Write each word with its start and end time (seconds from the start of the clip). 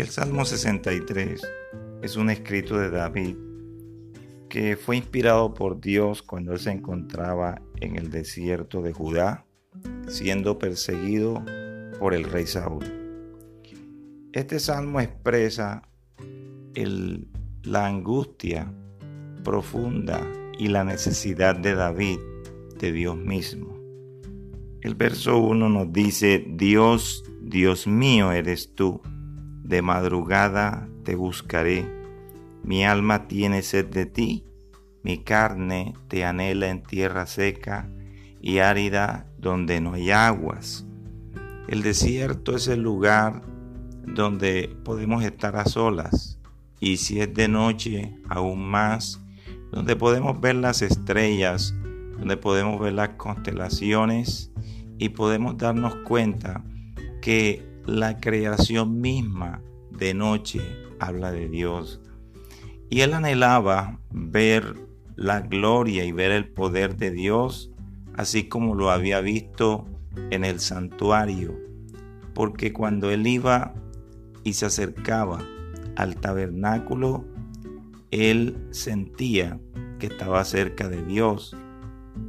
El 0.00 0.08
Salmo 0.08 0.46
63 0.46 1.42
es 2.00 2.16
un 2.16 2.30
escrito 2.30 2.78
de 2.78 2.88
David 2.88 3.36
que 4.48 4.78
fue 4.78 4.96
inspirado 4.96 5.52
por 5.52 5.78
Dios 5.78 6.22
cuando 6.22 6.54
él 6.54 6.58
se 6.58 6.70
encontraba 6.70 7.60
en 7.82 7.96
el 7.96 8.10
desierto 8.10 8.80
de 8.80 8.94
Judá, 8.94 9.44
siendo 10.08 10.58
perseguido 10.58 11.44
por 11.98 12.14
el 12.14 12.24
rey 12.24 12.46
Saúl. 12.46 12.82
Este 14.32 14.58
salmo 14.58 15.00
expresa 15.00 15.82
la 17.64 17.86
angustia 17.86 18.72
profunda 19.44 20.26
y 20.58 20.68
la 20.68 20.82
necesidad 20.82 21.56
de 21.56 21.74
David 21.74 22.20
de 22.78 22.90
Dios 22.90 23.18
mismo. 23.18 23.78
El 24.80 24.94
verso 24.94 25.36
1 25.36 25.68
nos 25.68 25.92
dice, 25.92 26.42
Dios, 26.48 27.22
Dios 27.42 27.86
mío 27.86 28.32
eres 28.32 28.74
tú, 28.74 29.02
de 29.70 29.82
madrugada 29.82 30.88
te 31.04 31.14
buscaré 31.14 32.00
mi 32.62 32.84
alma 32.84 33.26
tiene 33.26 33.62
sed 33.62 33.86
de 33.86 34.04
ti, 34.04 34.44
mi 35.02 35.18
carne 35.18 35.94
te 36.08 36.24
anhela 36.24 36.68
en 36.68 36.82
tierra 36.82 37.26
seca 37.26 37.88
y 38.40 38.58
árida 38.58 39.26
donde 39.38 39.80
no 39.80 39.94
hay 39.94 40.10
aguas. 40.10 40.86
El 41.68 41.82
desierto 41.82 42.54
es 42.54 42.68
el 42.68 42.82
lugar 42.82 43.42
donde 44.04 44.76
podemos 44.84 45.24
estar 45.24 45.56
a 45.56 45.64
solas 45.64 46.38
y 46.80 46.98
si 46.98 47.20
es 47.20 47.32
de 47.32 47.48
noche 47.48 48.14
aún 48.28 48.68
más, 48.68 49.20
donde 49.72 49.96
podemos 49.96 50.40
ver 50.40 50.56
las 50.56 50.82
estrellas, 50.82 51.74
donde 52.18 52.36
podemos 52.36 52.78
ver 52.80 52.94
las 52.94 53.10
constelaciones 53.10 54.52
y 54.98 55.10
podemos 55.10 55.56
darnos 55.56 55.94
cuenta 56.06 56.62
que 57.22 57.69
la 57.90 58.20
creación 58.20 59.00
misma 59.00 59.62
de 59.90 60.14
noche 60.14 60.60
habla 60.98 61.32
de 61.32 61.48
Dios 61.48 62.00
y 62.88 63.02
él 63.02 63.14
anhelaba 63.14 64.00
ver 64.10 64.74
la 65.16 65.40
gloria 65.40 66.04
y 66.04 66.12
ver 66.12 66.32
el 66.32 66.48
poder 66.48 66.96
de 66.96 67.10
Dios, 67.10 67.70
así 68.16 68.48
como 68.48 68.74
lo 68.74 68.90
había 68.90 69.20
visto 69.20 69.86
en 70.30 70.44
el 70.44 70.58
santuario, 70.60 71.56
porque 72.34 72.72
cuando 72.72 73.10
él 73.10 73.26
iba 73.26 73.74
y 74.42 74.54
se 74.54 74.66
acercaba 74.66 75.38
al 75.96 76.16
tabernáculo, 76.16 77.24
él 78.10 78.56
sentía 78.70 79.60
que 80.00 80.06
estaba 80.06 80.44
cerca 80.44 80.88
de 80.88 81.04
Dios, 81.04 81.56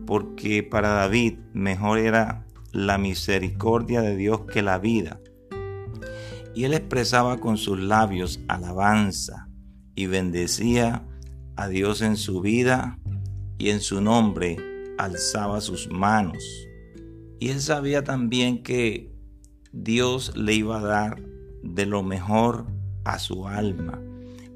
porque 0.06 0.62
para 0.62 0.90
David 0.90 1.40
mejor 1.54 1.98
era 1.98 2.46
la 2.72 3.00
misericordia 3.00 4.02
de 4.02 4.16
Dios 4.16 4.42
que 4.42 4.62
la 4.62 4.78
vida. 4.78 5.20
Y 6.54 6.66
él 6.66 6.74
expresaba 6.74 7.40
con 7.40 7.58
sus 7.58 7.80
labios 7.80 8.40
alabanza 8.48 9.48
y 9.96 10.08
bendecía 10.08 11.06
a 11.56 11.68
Dios 11.68 12.02
en 12.02 12.18
su 12.18 12.42
vida 12.42 13.00
y 13.58 13.70
en 13.70 13.80
su 13.80 14.02
nombre 14.02 14.58
alzaba 14.98 15.62
sus 15.62 15.90
manos. 15.90 16.44
Y 17.40 17.50
él 17.50 17.62
sabía 17.62 18.04
también 18.04 18.64
que 18.64 19.12
Dios 19.72 20.36
le 20.36 20.54
iba 20.54 20.80
a 20.80 20.84
dar 20.84 21.22
de 21.64 21.86
lo 21.86 22.04
mejor 22.04 22.66
a 23.04 23.20
su 23.20 23.48
alma. 23.48 24.02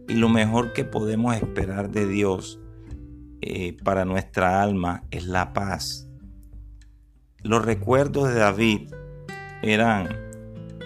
Y 0.08 0.14
lo 0.14 0.30
mejor 0.30 0.74
que 0.74 0.86
podemos 0.86 1.36
esperar 1.36 1.90
de 1.90 2.08
Dios 2.08 2.60
eh, 3.42 3.76
para 3.84 4.06
nuestra 4.06 4.62
alma 4.62 5.04
es 5.12 5.26
la 5.26 5.54
paz. 5.54 6.08
Los 7.42 7.64
recuerdos 7.64 8.30
de 8.30 8.36
David 8.36 8.94
eran 9.62 10.10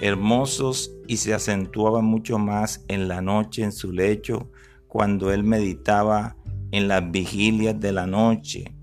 hermosos 0.02 0.92
y 1.10 1.18
se 1.18 1.34
acentuaban 1.34 2.06
mucho 2.06 2.38
más 2.38 2.86
en 2.88 3.08
la 3.08 3.20
noche 3.20 3.64
en 3.64 3.72
su 3.72 3.92
lecho 3.92 4.52
cuando 4.88 5.34
él 5.34 5.44
meditaba 5.44 6.36
en 6.72 6.88
las 6.88 7.10
vigilias 7.10 7.80
de 7.80 7.92
la 7.92 8.06
noche, 8.06 8.76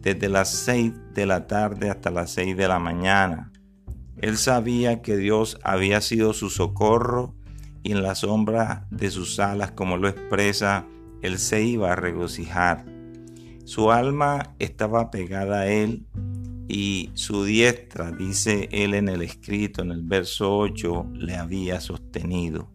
desde 0.00 0.30
las 0.30 0.48
seis 0.48 0.94
de 1.12 1.26
la 1.26 1.46
tarde 1.46 1.90
hasta 1.90 2.10
las 2.10 2.30
seis 2.30 2.56
de 2.56 2.66
la 2.66 2.78
mañana. 2.78 3.52
Él 4.16 4.38
sabía 4.38 5.02
que 5.02 5.18
Dios 5.18 5.58
había 5.62 6.00
sido 6.00 6.32
su 6.32 6.48
socorro 6.48 7.34
y 7.82 7.92
en 7.92 8.02
la 8.02 8.14
sombra 8.14 8.86
de 8.90 9.10
sus 9.10 9.38
alas, 9.38 9.72
como 9.72 9.98
lo 9.98 10.08
expresa, 10.08 10.86
él 11.20 11.38
se 11.38 11.62
iba 11.62 11.92
a 11.92 11.96
regocijar. 11.96 12.86
Su 13.66 13.92
alma 13.92 14.54
estaba 14.58 15.10
pegada 15.10 15.60
a 15.60 15.66
él 15.66 16.06
y 16.70 17.10
su 17.14 17.44
diestra, 17.44 18.12
dice 18.12 18.68
él 18.70 18.94
en 18.94 19.08
el 19.08 19.22
escrito, 19.22 19.82
en 19.82 19.90
el 19.90 20.02
verso 20.02 20.56
8, 20.56 21.08
le 21.14 21.34
había 21.34 21.80
sostenido. 21.80 22.70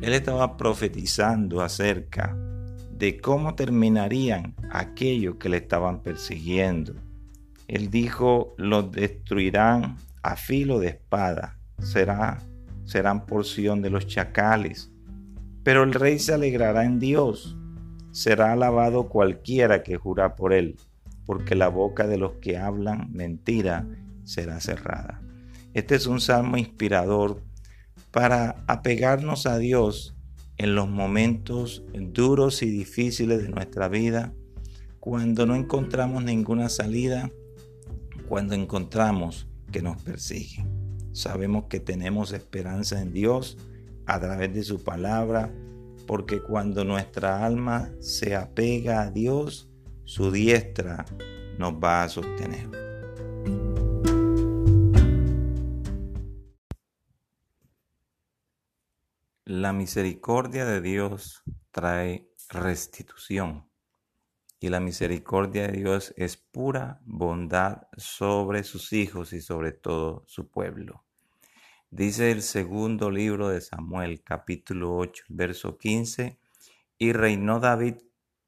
Él 0.00 0.14
estaba 0.14 0.56
profetizando 0.56 1.60
acerca 1.60 2.34
de 2.90 3.20
cómo 3.20 3.54
terminarían 3.54 4.54
aquellos 4.70 5.36
que 5.36 5.50
le 5.50 5.58
estaban 5.58 6.02
persiguiendo. 6.02 6.94
Él 7.68 7.90
dijo, 7.90 8.54
los 8.56 8.90
destruirán 8.90 9.98
a 10.22 10.36
filo 10.36 10.78
de 10.78 10.88
espada, 10.88 11.58
será, 11.80 12.38
serán 12.86 13.26
porción 13.26 13.82
de 13.82 13.90
los 13.90 14.06
chacales. 14.06 14.90
Pero 15.62 15.82
el 15.82 15.92
rey 15.92 16.18
se 16.18 16.32
alegrará 16.32 16.84
en 16.84 16.98
Dios, 16.98 17.58
será 18.10 18.52
alabado 18.52 19.10
cualquiera 19.10 19.82
que 19.82 19.96
jura 19.96 20.34
por 20.34 20.54
él 20.54 20.76
porque 21.26 21.54
la 21.54 21.68
boca 21.68 22.06
de 22.06 22.18
los 22.18 22.34
que 22.34 22.56
hablan 22.56 23.12
mentira 23.12 23.86
será 24.24 24.60
cerrada. 24.60 25.22
Este 25.74 25.94
es 25.94 26.06
un 26.06 26.20
salmo 26.20 26.56
inspirador 26.58 27.42
para 28.10 28.62
apegarnos 28.66 29.46
a 29.46 29.58
Dios 29.58 30.14
en 30.58 30.74
los 30.74 30.88
momentos 30.88 31.84
duros 31.94 32.62
y 32.62 32.70
difíciles 32.70 33.42
de 33.42 33.48
nuestra 33.48 33.88
vida, 33.88 34.32
cuando 35.00 35.46
no 35.46 35.56
encontramos 35.56 36.22
ninguna 36.22 36.68
salida, 36.68 37.30
cuando 38.28 38.54
encontramos 38.54 39.48
que 39.72 39.82
nos 39.82 40.00
persiguen. 40.02 40.68
Sabemos 41.12 41.64
que 41.64 41.80
tenemos 41.80 42.32
esperanza 42.32 43.00
en 43.00 43.12
Dios 43.12 43.58
a 44.06 44.20
través 44.20 44.54
de 44.54 44.62
su 44.62 44.82
palabra, 44.82 45.52
porque 46.06 46.40
cuando 46.40 46.84
nuestra 46.84 47.44
alma 47.44 47.90
se 48.00 48.36
apega 48.36 49.02
a 49.02 49.10
Dios, 49.10 49.71
su 50.04 50.30
diestra 50.30 51.04
nos 51.58 51.74
va 51.74 52.04
a 52.04 52.08
sostener. 52.08 52.68
La 59.44 59.72
misericordia 59.72 60.64
de 60.64 60.80
Dios 60.80 61.42
trae 61.70 62.28
restitución 62.48 63.68
y 64.60 64.68
la 64.68 64.80
misericordia 64.80 65.66
de 65.66 65.78
Dios 65.78 66.14
es 66.16 66.36
pura 66.36 67.00
bondad 67.04 67.82
sobre 67.96 68.64
sus 68.64 68.92
hijos 68.92 69.32
y 69.32 69.40
sobre 69.40 69.72
todo 69.72 70.24
su 70.26 70.48
pueblo. 70.48 71.04
Dice 71.90 72.30
el 72.30 72.42
segundo 72.42 73.10
libro 73.10 73.48
de 73.48 73.60
Samuel, 73.60 74.22
capítulo 74.22 74.96
8, 74.96 75.24
verso 75.28 75.76
15, 75.76 76.38
y 76.96 77.12
reinó 77.12 77.60
David 77.60 77.96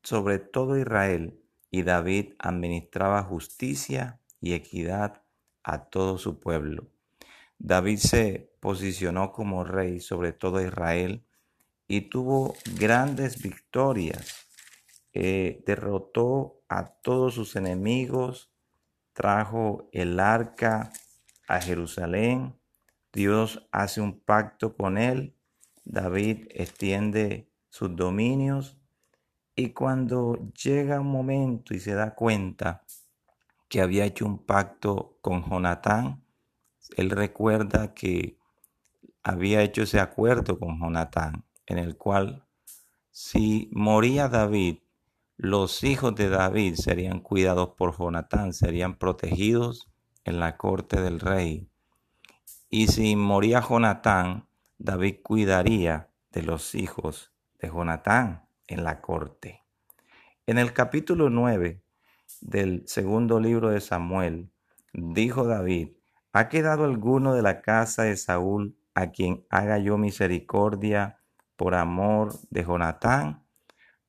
sobre 0.03 0.38
todo 0.38 0.78
Israel 0.78 1.44
y 1.75 1.83
David 1.83 2.35
administraba 2.39 3.25
justicia 3.25 4.21
y 4.41 4.53
equidad 4.53 5.23
a 5.65 5.87
todo 5.87 6.19
su 6.19 6.39
pueblo. 6.39 6.87
David 7.59 7.99
se 7.99 8.53
posicionó 8.61 9.33
como 9.33 9.65
rey 9.65 9.99
sobre 9.99 10.31
todo 10.31 10.65
Israel 10.65 11.27
y 11.89 12.03
tuvo 12.03 12.55
grandes 12.79 13.43
victorias. 13.43 14.47
Eh, 15.15 15.65
derrotó 15.67 16.61
a 16.69 16.85
todos 16.85 17.35
sus 17.35 17.56
enemigos, 17.56 18.53
trajo 19.12 19.88
el 19.91 20.20
arca 20.20 20.93
a 21.49 21.61
Jerusalén, 21.61 22.55
Dios 23.12 23.67
hace 23.73 24.00
un 24.00 24.20
pacto 24.20 24.77
con 24.77 24.97
él, 24.97 25.35
David 25.82 26.47
extiende 26.50 27.50
sus 27.69 27.97
dominios 27.97 28.79
y 29.56 29.71
cuando 29.71 30.51
llega 30.53 31.01
un 31.01 31.06
momento 31.11 31.75
y 31.75 31.81
se 31.81 31.95
da 31.95 32.15
cuenta 32.15 32.85
que 33.69 33.81
había 33.81 34.05
hecho 34.05 34.27
un 34.27 34.39
pacto 34.39 35.17
con 35.21 35.49
Jonatán, 35.49 36.25
él 36.97 37.11
recuerda 37.11 37.95
que 37.95 38.39
había 39.23 39.62
hecho 39.62 39.83
ese 39.83 40.01
acuerdo 40.01 40.59
con 40.59 40.81
Jonatán, 40.81 41.45
en 41.67 41.79
el 41.79 41.97
cual 41.97 42.45
si 43.11 43.71
moría 43.73 44.29
David, 44.29 44.79
los 45.37 45.83
hijos 45.83 46.15
de 46.15 46.29
David 46.29 46.75
serían 46.75 47.21
cuidados 47.21 47.71
por 47.71 47.97
Jonatán, 47.97 48.53
serían 48.53 48.97
protegidos 48.97 49.89
en 50.25 50.41
la 50.41 50.56
corte 50.56 51.01
del 51.01 51.21
rey. 51.21 51.69
Y 52.71 52.89
si 52.89 53.17
moría 53.17 53.61
Jonatán, 53.61 54.47
David 54.79 55.17
cuidaría 55.23 56.11
de 56.33 56.43
los 56.43 56.75
hijos 56.75 57.33
de 57.61 57.69
Jonatán 57.69 58.44
en 58.66 58.84
la 58.84 59.00
corte. 59.00 59.62
En 60.46 60.58
el 60.58 60.72
capítulo 60.72 61.31
9 61.31 61.82
del 62.40 62.82
segundo 62.87 63.40
libro 63.40 63.70
de 63.70 63.81
Samuel, 63.81 64.50
dijo 64.93 65.46
David, 65.46 65.90
¿ha 66.32 66.49
quedado 66.49 66.84
alguno 66.84 67.34
de 67.34 67.43
la 67.43 67.62
casa 67.62 68.05
de 68.05 68.16
Saúl 68.16 68.76
a 68.94 69.11
quien 69.11 69.46
haga 69.50 69.78
yo 69.78 69.99
misericordia 69.99 71.20
por 71.56 71.75
amor 71.75 72.34
de 72.50 72.64
Jonatán, 72.64 73.44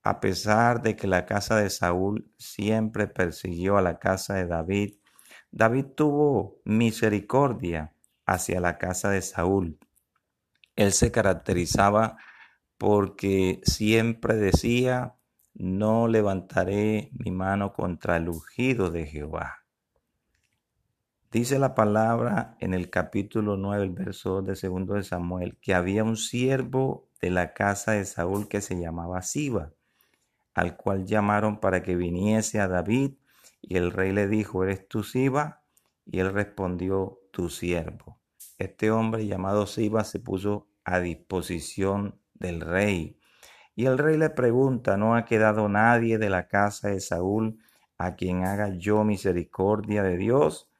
a 0.02 0.20
pesar 0.20 0.82
de 0.82 0.94
que 0.94 1.06
la 1.06 1.26
casa 1.26 1.56
de 1.56 1.70
Saúl 1.70 2.30
siempre 2.38 3.08
persiguió 3.08 3.76
a 3.76 3.82
la 3.82 3.98
casa 3.98 4.34
de 4.34 4.46
David, 4.46 4.94
David 5.50 5.86
tuvo 5.96 6.60
misericordia 6.64 7.92
hacia 8.24 8.60
la 8.60 8.78
casa 8.78 9.10
de 9.10 9.22
Saúl. 9.22 9.78
Él 10.76 10.92
se 10.92 11.10
caracterizaba 11.10 12.18
porque 12.78 13.60
siempre 13.64 14.34
decía, 14.34 15.16
no 15.54 16.08
levantaré 16.08 17.10
mi 17.12 17.30
mano 17.30 17.72
contra 17.72 18.16
el 18.16 18.28
ungido 18.28 18.90
de 18.90 19.06
Jehová. 19.06 19.64
Dice 21.30 21.58
la 21.58 21.74
palabra 21.74 22.56
en 22.60 22.74
el 22.74 22.88
capítulo 22.90 23.56
9, 23.56 23.84
el 23.84 23.90
verso 23.90 24.42
de 24.42 24.56
segundo 24.56 24.94
de 24.94 25.02
Samuel, 25.02 25.58
que 25.60 25.74
había 25.74 26.04
un 26.04 26.16
siervo 26.16 27.08
de 27.20 27.30
la 27.30 27.52
casa 27.52 27.92
de 27.92 28.04
Saúl 28.04 28.48
que 28.48 28.60
se 28.60 28.78
llamaba 28.78 29.22
Siba, 29.22 29.72
al 30.54 30.76
cual 30.76 31.04
llamaron 31.04 31.58
para 31.58 31.82
que 31.82 31.96
viniese 31.96 32.60
a 32.60 32.68
David, 32.68 33.12
y 33.60 33.76
el 33.76 33.90
rey 33.90 34.12
le 34.12 34.28
dijo, 34.28 34.62
¿eres 34.62 34.86
tú 34.88 35.02
Siba? 35.02 35.62
Y 36.04 36.20
él 36.20 36.32
respondió, 36.32 37.20
tu 37.36 37.50
siervo. 37.50 38.18
Este 38.56 38.90
hombre 38.90 39.26
llamado 39.26 39.66
Siba 39.66 40.04
se 40.04 40.20
puso 40.20 40.68
a 40.84 41.00
disposición 41.00 42.18
del 42.38 42.60
rey. 42.60 43.18
Y 43.74 43.86
el 43.86 43.98
rey 43.98 44.16
le 44.16 44.30
pregunta, 44.30 44.96
¿no 44.96 45.14
ha 45.14 45.24
quedado 45.24 45.68
nadie 45.68 46.18
de 46.18 46.30
la 46.30 46.48
casa 46.48 46.88
de 46.88 47.00
Saúl 47.00 47.58
a 47.98 48.14
quien 48.14 48.44
haga 48.44 48.70
yo 48.70 49.04
misericordia 49.04 50.02
de 50.02 50.16
Dios? 50.16 50.70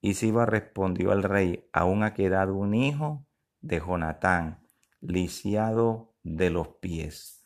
Y 0.00 0.14
Siba 0.14 0.46
respondió 0.46 1.12
al 1.12 1.22
rey, 1.22 1.68
aún 1.72 2.02
ha 2.02 2.14
quedado 2.14 2.54
un 2.54 2.74
hijo 2.74 3.26
de 3.60 3.80
Jonatán, 3.80 4.60
lisiado 5.00 6.14
de 6.22 6.50
los 6.50 6.68
pies. 6.68 7.44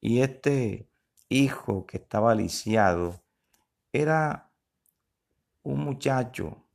Y 0.00 0.20
este 0.20 0.88
hijo 1.28 1.86
que 1.86 1.96
estaba 1.98 2.34
lisiado 2.34 3.22
era 3.92 4.50
un 5.62 5.80
muchacho 5.80 6.66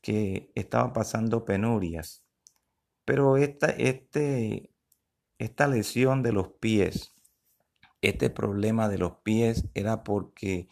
que 0.00 0.52
estaba 0.54 0.92
pasando 0.92 1.44
penurias. 1.44 2.24
Pero 3.04 3.36
esta, 3.36 3.68
este, 3.68 4.70
esta 5.38 5.66
lesión 5.66 6.22
de 6.22 6.32
los 6.32 6.48
pies, 6.48 7.14
este 8.00 8.30
problema 8.30 8.88
de 8.88 8.98
los 8.98 9.18
pies 9.22 9.68
era 9.74 10.04
porque 10.04 10.68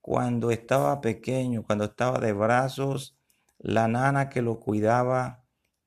cuando 0.00 0.50
estaba 0.50 1.00
pequeño, 1.00 1.64
cuando 1.64 1.84
estaba 1.84 2.18
de 2.18 2.32
brazos, 2.32 3.18
la 3.58 3.88
nana 3.88 4.28
que 4.28 4.42
lo 4.42 4.60
cuidaba 4.60 5.44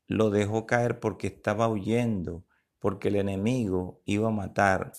lo 0.08 0.30
dejó 0.30 0.66
caer 0.66 1.00
porque 1.00 1.28
estaba 1.28 1.68
huyendo, 1.68 2.46
porque 2.80 3.08
el 3.08 3.16
enemigo 3.16 4.02
iba 4.06 4.28
a 4.28 4.32
matar 4.32 4.92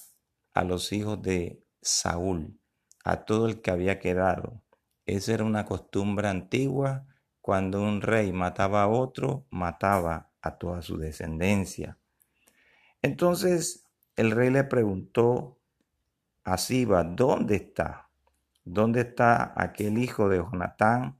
a 0.54 0.64
los 0.64 0.92
hijos 0.92 1.20
de 1.22 1.62
Saúl, 1.80 2.58
a 3.04 3.24
todo 3.24 3.46
el 3.46 3.60
que 3.60 3.70
había 3.70 3.98
quedado. 3.98 4.62
Esa 5.04 5.34
era 5.34 5.44
una 5.44 5.64
costumbre 5.66 6.28
antigua. 6.28 7.06
Cuando 7.40 7.82
un 7.82 8.00
rey 8.00 8.32
mataba 8.32 8.84
a 8.84 8.88
otro, 8.88 9.46
mataba 9.50 10.30
a 10.40 10.58
toda 10.58 10.80
su 10.80 10.96
descendencia. 10.96 11.98
Entonces 13.02 13.86
el 14.16 14.30
rey 14.30 14.50
le 14.50 14.64
preguntó 14.64 15.58
a 16.44 16.56
Siba, 16.56 17.04
¿dónde 17.04 17.56
está? 17.56 18.08
¿Dónde 18.64 19.00
está 19.00 19.52
aquel 19.56 19.98
hijo 19.98 20.28
de 20.28 20.38
Jonatán 20.38 21.18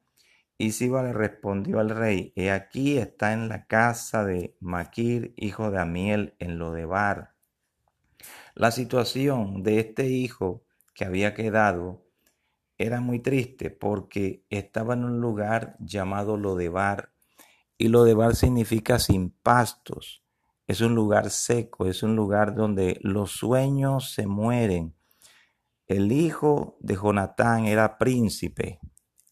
y 0.63 0.71
Siba 0.71 1.03
le 1.03 1.13
respondió 1.13 1.81
al 1.81 1.91
rey, 1.91 2.33
he 2.37 2.53
aquí 2.53 2.97
está 2.97 3.33
en 3.33 3.49
la 3.49 3.67
casa 3.67 4.25
de 4.25 4.57
Maquir, 4.61 5.35
hijo 5.37 5.73
de 5.73 5.81
Amiel, 5.81 6.37
en 6.39 6.57
Lodebar. 6.57 7.35
La 8.55 8.71
situación 8.71 9.65
de 9.65 9.81
este 9.81 10.07
hijo 10.07 10.63
que 10.95 11.05
había 11.05 11.35
quedado 11.35 12.07
era 12.79 13.01
muy 13.01 13.19
triste 13.19 13.71
porque 13.71 14.45
estaba 14.51 14.95
en 14.95 15.03
un 15.03 15.21
lugar 15.21 15.77
llamado 15.81 16.37
Lodebar 16.37 17.13
y 17.77 17.89
Lodebar 17.89 18.37
significa 18.37 19.01
sin 19.01 19.31
pastos. 19.31 20.22
Es 20.73 20.81
un 20.81 20.95
lugar 20.95 21.29
seco, 21.29 21.85
es 21.85 22.03
un 22.03 22.17
lugar 22.17 22.55
donde 22.55 22.99
los 23.03 23.33
sueños 23.33 24.15
se 24.15 24.27
mueren. 24.27 24.97
El 25.87 26.13
hijo 26.13 26.79
de 26.81 26.95
Jonatán 26.95 27.67
era 27.67 27.99
príncipe, 27.99 28.81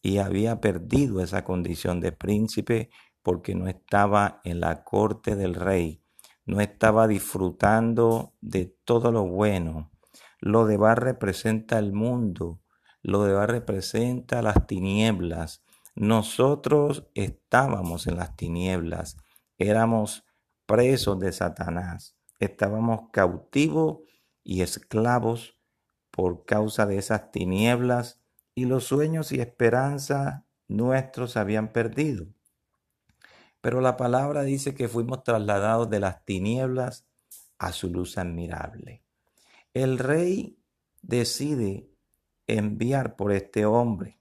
y 0.02 0.19
había 0.19 0.60
perdido 0.60 1.22
esa 1.22 1.42
condición 1.42 1.98
de 2.02 2.12
príncipe 2.12 2.90
porque 3.22 3.54
no 3.54 3.69
estaba 3.69 4.42
en 4.44 4.60
la 4.60 4.84
corte 4.84 5.34
del 5.34 5.54
rey, 5.54 6.04
no 6.44 6.60
estaba 6.60 7.08
disfrutando 7.08 8.34
de 8.43 8.76
todo 8.84 9.10
lo 9.10 9.25
bueno. 9.25 9.90
Lo 10.40 10.66
de 10.66 10.76
Bar 10.76 11.02
representa 11.02 11.78
el 11.78 11.94
mundo, 11.94 12.60
lo 13.00 13.25
de 13.25 13.32
Bar 13.32 13.50
representa 13.50 14.43
las 14.43 14.66
tinieblas. 14.66 15.64
Nosotros 15.94 17.06
estábamos 17.14 18.06
en 18.06 18.16
las 18.16 18.36
tinieblas, 18.36 19.16
éramos 19.56 20.26
presos 20.70 21.19
de 21.19 21.32
Satanás, 21.32 22.14
estábamos 22.38 23.11
cautivos 23.11 24.02
y 24.44 24.62
esclavos 24.62 25.58
por 26.12 26.44
causa 26.44 26.87
de 26.87 26.96
esas 26.96 27.32
tinieblas 27.32 28.20
y 28.55 28.67
los 28.67 28.84
sueños 28.84 29.32
y 29.32 29.40
esperanza 29.40 30.46
nuestros 30.69 31.37
habían 31.37 31.72
perdido. 31.72 32.28
Pero 33.61 33.81
la 33.81 33.96
palabra 33.96 34.44
dice 34.44 34.72
que 34.76 34.87
fuimos 34.87 35.25
trasladados 35.25 35.90
de 35.90 35.99
las 35.99 36.25
tinieblas 36.25 37.05
a 37.58 37.72
su 37.72 37.90
luz 37.90 38.17
admirable. 38.17 39.02
El 39.75 39.99
rey 39.99 40.56
decide 41.02 41.90
enviar 42.46 43.17
por 43.17 43.32
este 43.32 43.67
hombre 43.67 44.20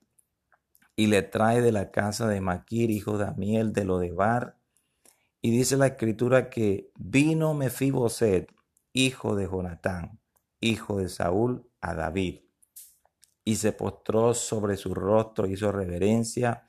y 0.95 1.05
le 1.05 1.21
trae 1.21 1.61
de 1.61 1.71
la 1.71 1.91
casa 1.91 2.27
de 2.27 2.41
Maquir, 2.41 2.89
hijo 2.89 3.19
de 3.19 3.27
Amiel, 3.27 3.71
de 3.71 3.85
Lodebar, 3.85 4.58
y 5.41 5.51
dice 5.51 5.77
la 5.77 5.87
escritura 5.87 6.49
que 6.49 6.91
vino 6.97 7.53
Mefiboset, 7.53 8.51
hijo 8.93 9.35
de 9.35 9.47
Jonatán, 9.47 10.19
hijo 10.59 10.97
de 10.97 11.09
Saúl, 11.09 11.65
a 11.81 11.93
David 11.93 12.39
y 13.49 13.55
se 13.55 13.71
postró 13.71 14.35
sobre 14.35 14.77
su 14.77 14.93
rostro, 14.93 15.47
hizo 15.47 15.71
reverencia, 15.71 16.67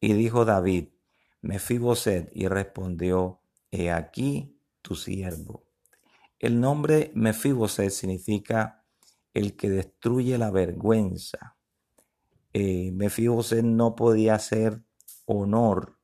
y 0.00 0.12
dijo 0.12 0.44
David, 0.44 0.90
Mefiboset, 1.40 2.30
y 2.32 2.46
respondió, 2.46 3.40
he 3.72 3.90
aquí 3.90 4.56
tu 4.82 4.94
siervo. 4.94 5.64
El 6.38 6.60
nombre 6.60 7.10
Mefiboset 7.16 7.90
significa 7.90 8.84
el 9.34 9.56
que 9.56 9.68
destruye 9.68 10.38
la 10.38 10.52
vergüenza. 10.52 11.56
Eh, 12.52 12.92
Mefiboset 12.92 13.64
no 13.64 13.96
podía 13.96 14.36
hacer 14.36 14.80
honor 15.24 15.98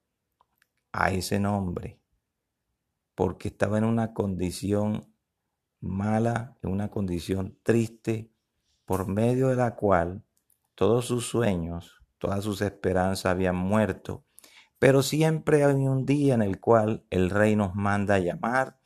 a 0.92 1.10
ese 1.10 1.38
nombre 1.40 1.98
porque 3.18 3.48
estaba 3.48 3.78
en 3.78 3.84
una 3.84 4.14
condición 4.14 5.12
mala, 5.80 6.56
en 6.62 6.70
una 6.70 6.88
condición 6.88 7.58
triste, 7.64 8.30
por 8.84 9.08
medio 9.08 9.48
de 9.48 9.56
la 9.56 9.74
cual 9.74 10.22
todos 10.76 11.06
sus 11.06 11.26
sueños, 11.26 12.00
todas 12.18 12.44
sus 12.44 12.62
esperanzas 12.62 13.26
habían 13.26 13.56
muerto. 13.56 14.24
Pero 14.78 15.02
siempre 15.02 15.64
hay 15.64 15.74
un 15.88 16.06
día 16.06 16.34
en 16.34 16.42
el 16.42 16.60
cual 16.60 17.06
el 17.10 17.30
rey 17.30 17.56
nos 17.56 17.74
manda 17.74 18.20
llamar 18.20 18.78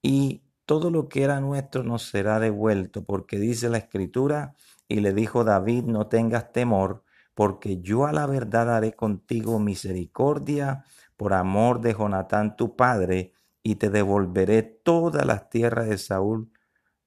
y 0.00 0.44
todo 0.66 0.92
lo 0.92 1.08
que 1.08 1.24
era 1.24 1.40
nuestro 1.40 1.82
nos 1.82 2.04
será 2.04 2.38
devuelto, 2.38 3.04
porque 3.04 3.40
dice 3.40 3.68
la 3.70 3.78
escritura, 3.78 4.54
y 4.86 5.00
le 5.00 5.12
dijo 5.12 5.42
David, 5.42 5.82
no 5.86 6.06
tengas 6.06 6.52
temor, 6.52 7.02
porque 7.34 7.80
yo 7.80 8.06
a 8.06 8.12
la 8.12 8.26
verdad 8.26 8.72
haré 8.72 8.92
contigo 8.92 9.58
misericordia 9.58 10.84
por 11.16 11.34
amor 11.34 11.80
de 11.80 11.94
Jonatán 11.94 12.56
tu 12.56 12.76
padre, 12.76 13.32
y 13.62 13.76
te 13.76 13.88
devolveré 13.90 14.62
todas 14.62 15.24
las 15.24 15.48
tierras 15.48 15.88
de 15.88 15.98
Saúl 15.98 16.52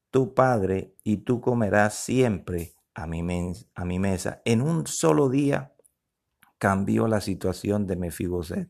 tu 0.10 0.34
padre 0.34 0.96
y 1.04 1.18
tú 1.18 1.40
comerás 1.40 1.94
siempre 1.94 2.74
a 2.96 3.06
mi, 3.06 3.22
a 3.76 3.86
mi 3.86 4.00
mesa. 4.00 4.42
En 4.44 4.62
un 4.62 4.88
solo 4.88 5.30
día 5.30 5.76
cambió 6.58 7.08
la 7.08 7.22
situación 7.22 7.86
de 7.86 7.96
Mefiboset. 7.96 8.70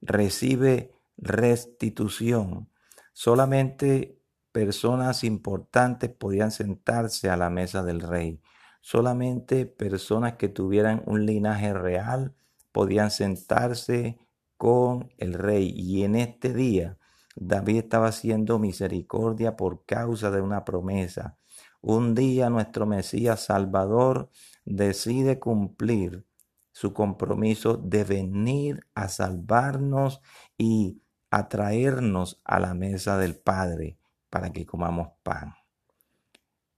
Recibe 0.00 0.94
restitución. 1.18 2.70
Solamente 3.12 4.18
personas 4.52 5.22
importantes 5.22 6.10
podían 6.10 6.50
sentarse 6.50 7.28
a 7.28 7.36
la 7.36 7.50
mesa 7.50 7.82
del 7.82 8.00
rey. 8.00 8.40
Solamente 8.80 9.66
personas 9.66 10.34
que 10.36 10.48
tuvieran 10.48 11.02
un 11.04 11.26
linaje 11.26 11.74
real 11.74 12.34
podían 12.72 13.10
sentarse 13.10 14.18
con 14.60 15.10
el 15.16 15.32
rey. 15.32 15.72
Y 15.74 16.04
en 16.04 16.16
este 16.16 16.52
día 16.52 16.98
David 17.34 17.78
estaba 17.78 18.08
haciendo 18.08 18.58
misericordia 18.58 19.56
por 19.56 19.86
causa 19.86 20.30
de 20.30 20.42
una 20.42 20.66
promesa. 20.66 21.38
Un 21.80 22.14
día 22.14 22.50
nuestro 22.50 22.84
Mesías 22.84 23.46
Salvador 23.46 24.28
decide 24.66 25.38
cumplir 25.40 26.26
su 26.72 26.92
compromiso 26.92 27.78
de 27.78 28.04
venir 28.04 28.86
a 28.94 29.08
salvarnos 29.08 30.20
y 30.58 31.00
a 31.30 31.48
traernos 31.48 32.42
a 32.44 32.60
la 32.60 32.74
mesa 32.74 33.16
del 33.16 33.36
Padre 33.38 33.96
para 34.28 34.50
que 34.50 34.66
comamos 34.66 35.08
pan. 35.22 35.54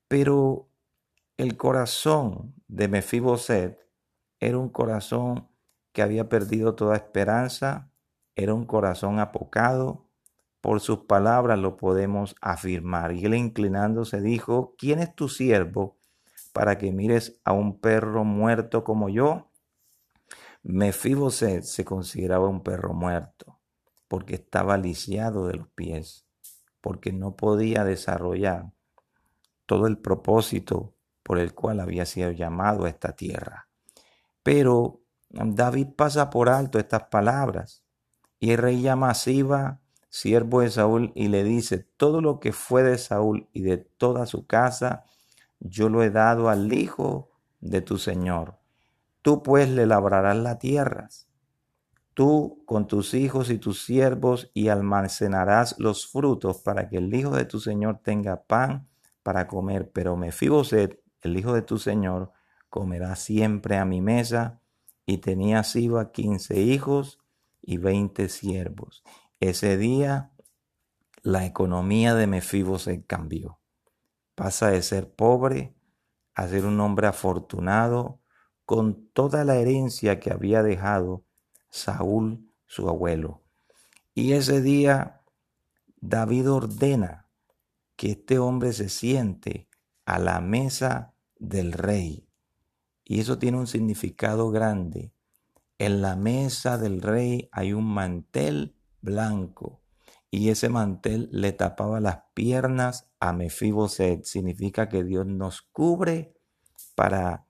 Pero 0.06 0.68
el 1.36 1.56
corazón 1.56 2.54
de 2.68 2.86
Mefiboset 2.86 3.76
era 4.38 4.56
un 4.56 4.68
corazón 4.68 5.48
que 5.92 6.02
había 6.02 6.28
perdido 6.28 6.74
toda 6.74 6.96
esperanza, 6.96 7.90
era 8.34 8.54
un 8.54 8.64
corazón 8.64 9.18
apocado. 9.20 10.08
Por 10.60 10.80
sus 10.80 11.00
palabras 11.00 11.58
lo 11.58 11.76
podemos 11.76 12.36
afirmar. 12.40 13.12
Y 13.12 13.24
él 13.24 13.34
inclinándose 13.34 14.20
dijo, 14.20 14.74
¿quién 14.78 15.00
es 15.00 15.14
tu 15.14 15.28
siervo 15.28 15.98
para 16.52 16.78
que 16.78 16.92
mires 16.92 17.40
a 17.44 17.52
un 17.52 17.80
perro 17.80 18.24
muerto 18.24 18.84
como 18.84 19.08
yo? 19.08 19.50
Mefiboset 20.62 21.64
se 21.64 21.84
consideraba 21.84 22.48
un 22.48 22.62
perro 22.62 22.94
muerto 22.94 23.58
porque 24.06 24.34
estaba 24.34 24.76
lisiado 24.76 25.46
de 25.46 25.54
los 25.54 25.68
pies, 25.68 26.26
porque 26.80 27.12
no 27.12 27.34
podía 27.34 27.82
desarrollar 27.82 28.72
todo 29.66 29.86
el 29.86 29.98
propósito 29.98 30.94
por 31.22 31.38
el 31.38 31.54
cual 31.54 31.80
había 31.80 32.04
sido 32.04 32.30
llamado 32.30 32.84
a 32.84 32.88
esta 32.88 33.16
tierra. 33.16 33.68
Pero 34.42 35.01
David 35.32 35.88
pasa 35.96 36.30
por 36.30 36.48
alto 36.48 36.78
estas 36.78 37.04
palabras 37.04 37.84
y 38.38 38.52
el 38.52 38.58
rey 38.58 38.82
llama 38.82 39.10
a 39.10 39.14
Siba, 39.14 39.80
siervo 40.08 40.60
de 40.60 40.70
Saúl, 40.70 41.12
y 41.14 41.28
le 41.28 41.42
dice, 41.44 41.78
todo 41.78 42.20
lo 42.20 42.38
que 42.38 42.52
fue 42.52 42.82
de 42.82 42.98
Saúl 42.98 43.48
y 43.52 43.62
de 43.62 43.78
toda 43.78 44.26
su 44.26 44.46
casa, 44.46 45.04
yo 45.60 45.88
lo 45.88 46.02
he 46.02 46.10
dado 46.10 46.48
al 46.48 46.72
hijo 46.72 47.30
de 47.60 47.80
tu 47.80 47.98
Señor. 47.98 48.58
Tú 49.22 49.42
pues 49.42 49.68
le 49.70 49.86
labrarás 49.86 50.36
las 50.36 50.58
tierras 50.58 51.28
tú 52.14 52.62
con 52.66 52.86
tus 52.86 53.14
hijos 53.14 53.50
y 53.50 53.58
tus 53.58 53.84
siervos 53.84 54.50
y 54.54 54.68
almacenarás 54.68 55.76
los 55.78 56.06
frutos 56.06 56.58
para 56.58 56.88
que 56.88 56.98
el 56.98 57.12
hijo 57.14 57.30
de 57.36 57.44
tu 57.44 57.60
señor 57.60 58.00
tenga 58.02 58.42
pan 58.44 58.88
para 59.22 59.46
comer. 59.46 59.90
Pero 59.92 60.16
Mefiboset, 60.16 61.00
el 61.22 61.36
hijo 61.36 61.54
de 61.54 61.62
tu 61.62 61.78
señor, 61.78 62.32
comerá 62.68 63.16
siempre 63.16 63.78
a 63.78 63.84
mi 63.84 64.00
mesa. 64.00 64.60
Y 65.06 65.18
tenía 65.18 65.64
Siba 65.64 66.12
quince 66.12 66.60
hijos 66.60 67.18
y 67.60 67.78
veinte 67.78 68.28
siervos. 68.28 69.02
Ese 69.40 69.76
día 69.76 70.32
la 71.22 71.46
economía 71.46 72.14
de 72.14 72.26
Mefiboset 72.26 73.06
cambió. 73.06 73.60
Pasa 74.34 74.70
de 74.70 74.82
ser 74.82 75.12
pobre 75.14 75.74
a 76.34 76.48
ser 76.48 76.64
un 76.64 76.80
hombre 76.80 77.06
afortunado 77.06 78.20
con 78.64 79.08
toda 79.08 79.44
la 79.44 79.56
herencia 79.56 80.18
que 80.18 80.32
había 80.32 80.62
dejado 80.62 81.24
Saúl, 81.68 82.50
su 82.66 82.88
abuelo. 82.88 83.42
Y 84.14 84.32
ese 84.32 84.62
día 84.62 85.22
David 86.00 86.50
ordena 86.50 87.28
que 87.96 88.12
este 88.12 88.38
hombre 88.38 88.72
se 88.72 88.88
siente 88.88 89.68
a 90.04 90.18
la 90.18 90.40
mesa 90.40 91.14
del 91.38 91.72
rey. 91.72 92.28
Y 93.04 93.20
eso 93.20 93.38
tiene 93.38 93.58
un 93.58 93.66
significado 93.66 94.50
grande. 94.50 95.12
En 95.78 96.02
la 96.02 96.16
mesa 96.16 96.78
del 96.78 97.02
rey 97.02 97.48
hay 97.52 97.72
un 97.72 97.86
mantel 97.92 98.76
blanco 99.00 99.82
y 100.30 100.50
ese 100.50 100.68
mantel 100.68 101.28
le 101.32 101.52
tapaba 101.52 102.00
las 102.00 102.22
piernas 102.34 103.10
a 103.20 103.32
Mefiboset. 103.32 104.24
Significa 104.24 104.88
que 104.88 105.04
Dios 105.04 105.26
nos 105.26 105.62
cubre 105.62 106.34
para 106.94 107.46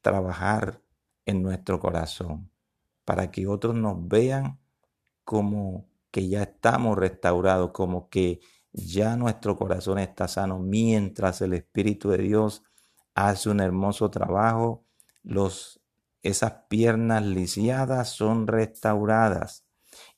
trabajar 0.00 0.82
en 1.26 1.42
nuestro 1.42 1.80
corazón 1.80 2.52
para 3.04 3.30
que 3.30 3.46
otros 3.46 3.74
nos 3.74 4.08
vean 4.08 4.58
como 5.24 5.88
que 6.10 6.28
ya 6.28 6.42
estamos 6.42 6.98
restaurados, 6.98 7.70
como 7.72 8.08
que 8.08 8.40
ya 8.72 9.16
nuestro 9.16 9.56
corazón 9.56 9.98
está 9.98 10.28
sano, 10.28 10.58
mientras 10.58 11.40
el 11.42 11.54
Espíritu 11.54 12.10
de 12.10 12.18
Dios 12.18 12.62
hace 13.14 13.50
un 13.50 13.60
hermoso 13.60 14.10
trabajo, 14.10 14.84
los, 15.22 15.80
esas 16.22 16.52
piernas 16.68 17.24
lisiadas 17.24 18.10
son 18.10 18.46
restauradas. 18.46 19.66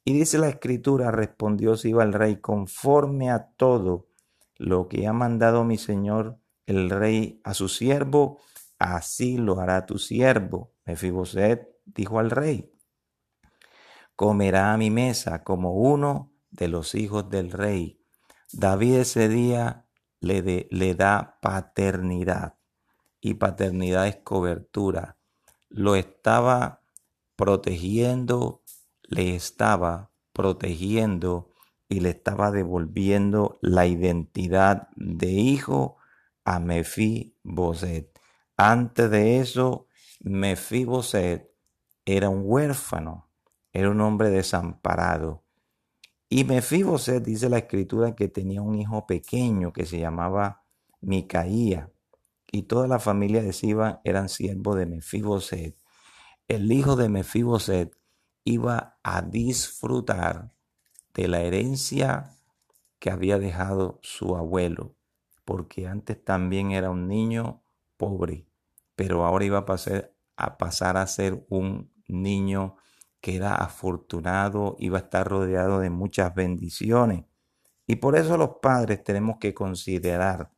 Y 0.04 0.12
dice 0.12 0.38
la 0.38 0.48
escritura, 0.48 1.10
respondió 1.10 1.76
Siba 1.76 2.04
el 2.04 2.12
rey, 2.12 2.36
conforme 2.36 3.30
a 3.30 3.48
todo 3.56 4.08
lo 4.56 4.88
que 4.88 5.06
ha 5.06 5.12
mandado 5.12 5.64
mi 5.64 5.78
Señor 5.78 6.38
el 6.66 6.90
rey 6.90 7.40
a 7.44 7.54
su 7.54 7.68
siervo, 7.68 8.40
así 8.78 9.36
lo 9.36 9.60
hará 9.60 9.86
tu 9.86 9.98
siervo. 9.98 10.72
Mefiboset 10.84 11.68
dijo 11.84 12.18
al 12.18 12.30
rey, 12.30 12.72
comerá 14.16 14.72
a 14.72 14.78
mi 14.78 14.90
mesa 14.90 15.42
como 15.42 15.72
uno 15.74 16.32
de 16.50 16.68
los 16.68 16.94
hijos 16.94 17.28
del 17.30 17.50
rey. 17.50 18.00
David 18.52 18.96
ese 18.96 19.28
día 19.28 19.86
le, 20.20 20.68
le 20.70 20.94
da 20.94 21.38
paternidad 21.40 22.56
y 23.24 23.34
paternidad 23.34 24.06
es 24.06 24.16
cobertura. 24.16 25.16
Lo 25.70 25.96
estaba 25.96 26.82
protegiendo, 27.36 28.62
le 29.02 29.34
estaba 29.34 30.10
protegiendo 30.32 31.50
y 31.88 32.00
le 32.00 32.10
estaba 32.10 32.50
devolviendo 32.50 33.58
la 33.62 33.86
identidad 33.86 34.88
de 34.96 35.30
hijo 35.30 35.96
a 36.44 36.60
Mefiboset. 36.60 38.16
Antes 38.56 39.10
de 39.10 39.40
eso, 39.40 39.88
Mefiboset 40.20 41.50
era 42.04 42.28
un 42.28 42.42
huérfano 42.44 43.24
era 43.74 43.90
un 43.90 44.00
hombre 44.00 44.30
desamparado. 44.30 45.42
Y 46.28 46.44
Mefiboset 46.44 47.22
dice 47.22 47.48
la 47.48 47.58
escritura 47.58 48.14
que 48.14 48.28
tenía 48.28 48.62
un 48.62 48.76
hijo 48.76 49.04
pequeño 49.04 49.72
que 49.72 49.84
se 49.84 49.98
llamaba 49.98 50.62
Micaía. 51.00 51.90
Y 52.54 52.62
toda 52.62 52.86
la 52.86 53.00
familia 53.00 53.42
de 53.42 53.52
Siba 53.52 54.00
eran 54.04 54.28
siervos 54.28 54.76
de 54.76 54.86
Mefiboset. 54.86 55.76
El 56.46 56.70
hijo 56.70 56.94
de 56.94 57.08
Mefiboset 57.08 57.98
iba 58.44 58.96
a 59.02 59.22
disfrutar 59.22 60.54
de 61.14 61.26
la 61.26 61.40
herencia 61.40 62.38
que 63.00 63.10
había 63.10 63.40
dejado 63.40 63.98
su 64.02 64.36
abuelo, 64.36 64.94
porque 65.44 65.88
antes 65.88 66.24
también 66.24 66.70
era 66.70 66.90
un 66.90 67.08
niño 67.08 67.64
pobre, 67.96 68.46
pero 68.94 69.24
ahora 69.24 69.46
iba 69.46 69.58
a 69.58 69.66
pasar 69.66 70.14
a, 70.36 70.56
pasar 70.56 70.96
a 70.96 71.08
ser 71.08 71.44
un 71.48 71.92
niño 72.06 72.76
que 73.20 73.34
era 73.34 73.56
afortunado, 73.56 74.76
iba 74.78 74.98
a 74.98 75.02
estar 75.02 75.26
rodeado 75.26 75.80
de 75.80 75.90
muchas 75.90 76.32
bendiciones. 76.32 77.24
Y 77.88 77.96
por 77.96 78.14
eso 78.14 78.36
los 78.36 78.58
padres 78.62 79.02
tenemos 79.02 79.38
que 79.38 79.54
considerar 79.54 80.54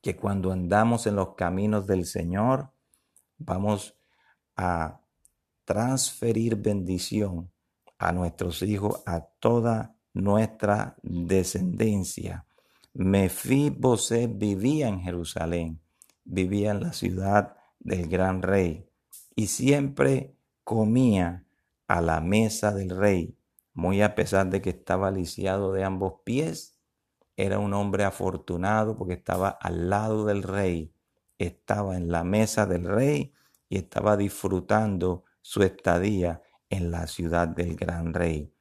que 0.00 0.16
cuando 0.16 0.52
andamos 0.52 1.06
en 1.06 1.16
los 1.16 1.34
caminos 1.34 1.86
del 1.86 2.06
Señor, 2.06 2.70
vamos 3.38 3.96
a 4.56 5.00
transferir 5.64 6.56
bendición 6.56 7.50
a 7.98 8.12
nuestros 8.12 8.62
hijos, 8.62 9.02
a 9.06 9.20
toda 9.20 9.96
nuestra 10.14 10.96
descendencia. 11.02 12.46
Mefiboset 12.94 14.30
vivía 14.36 14.88
en 14.88 15.00
Jerusalén, 15.00 15.80
vivía 16.24 16.70
en 16.70 16.80
la 16.80 16.92
ciudad 16.92 17.56
del 17.78 18.08
gran 18.08 18.42
rey 18.42 18.88
y 19.36 19.48
siempre 19.48 20.34
comía 20.64 21.44
a 21.86 22.00
la 22.00 22.20
mesa 22.20 22.72
del 22.72 22.90
rey, 22.90 23.36
muy 23.72 24.02
a 24.02 24.14
pesar 24.14 24.50
de 24.50 24.60
que 24.60 24.70
estaba 24.70 25.10
lisiado 25.10 25.72
de 25.72 25.84
ambos 25.84 26.14
pies, 26.24 26.77
era 27.38 27.58
un 27.58 27.72
hombre 27.72 28.04
afortunado 28.04 28.96
porque 28.96 29.14
estaba 29.14 29.48
al 29.48 29.88
lado 29.88 30.26
del 30.26 30.42
rey, 30.42 30.92
estaba 31.38 31.96
en 31.96 32.10
la 32.10 32.24
mesa 32.24 32.66
del 32.66 32.84
rey 32.84 33.32
y 33.68 33.78
estaba 33.78 34.16
disfrutando 34.16 35.24
su 35.40 35.62
estadía 35.62 36.42
en 36.68 36.90
la 36.90 37.06
ciudad 37.06 37.48
del 37.48 37.76
gran 37.76 38.12
rey. 38.12 38.52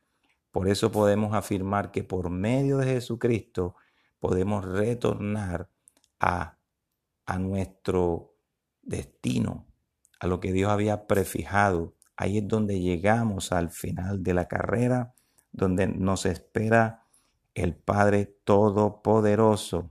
Por 0.51 0.69
eso 0.69 0.91
podemos 0.91 1.34
afirmar 1.34 1.91
que 1.91 2.03
por 2.03 2.29
medio 2.29 2.77
de 2.77 2.86
Jesucristo 2.86 3.75
podemos 4.19 4.63
retornar 4.63 5.69
a, 6.19 6.57
a 7.25 7.39
nuestro 7.39 8.36
destino, 8.81 9.67
a 10.19 10.27
lo 10.27 10.39
que 10.39 10.53
Dios 10.53 10.72
había 10.72 11.07
prefijado 11.07 11.98
Ahí 12.17 12.39
es 12.39 12.48
donde 12.48 12.79
llegamos 12.79 13.51
al 13.51 13.69
final 13.69 14.24
de 14.24 14.34
la 14.34 14.48
carrera, 14.48 15.13
donde 15.51 15.88
nos 15.88 16.25
espera 16.25 17.05
el 17.58 17.76
Padre 17.76 18.28
Todopoderoso. 18.44 19.90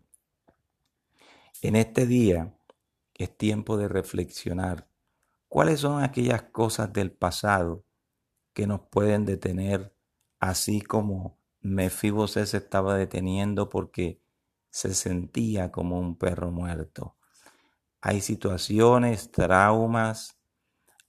En 1.63 1.75
este 1.75 2.07
día 2.07 2.57
es 3.15 3.37
tiempo 3.37 3.77
de 3.77 3.89
reflexionar 3.89 4.89
cuáles 5.49 5.81
son 5.81 6.01
aquellas 6.05 6.45
cosas 6.45 6.93
del 6.93 7.11
pasado 7.11 7.85
que 8.53 8.69
nos 8.69 8.83
pueden 8.83 9.25
detener, 9.25 9.93
así 10.39 10.81
como 10.81 11.41
Mefibosé 11.61 12.47
se 12.47 12.59
estaba 12.59 12.97
deteniendo 12.97 13.69
porque 13.69 14.23
se 14.71 14.95
sentía 14.95 15.73
como 15.73 15.99
un 15.99 16.17
perro 16.17 16.53
muerto. 16.53 17.17
Hay 18.01 18.21
situaciones, 18.21 19.33
traumas, 19.33 20.39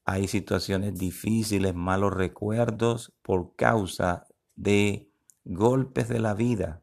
hay 0.06 0.28
situaciones 0.28 0.98
difíciles, 0.98 1.76
malos 1.76 2.16
recuerdos 2.16 3.14
por 3.22 3.56
causa 3.56 4.26
de 4.56 5.07
golpes 5.48 6.10
de 6.10 6.20
la 6.20 6.34
vida 6.34 6.82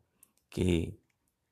que 0.49 0.99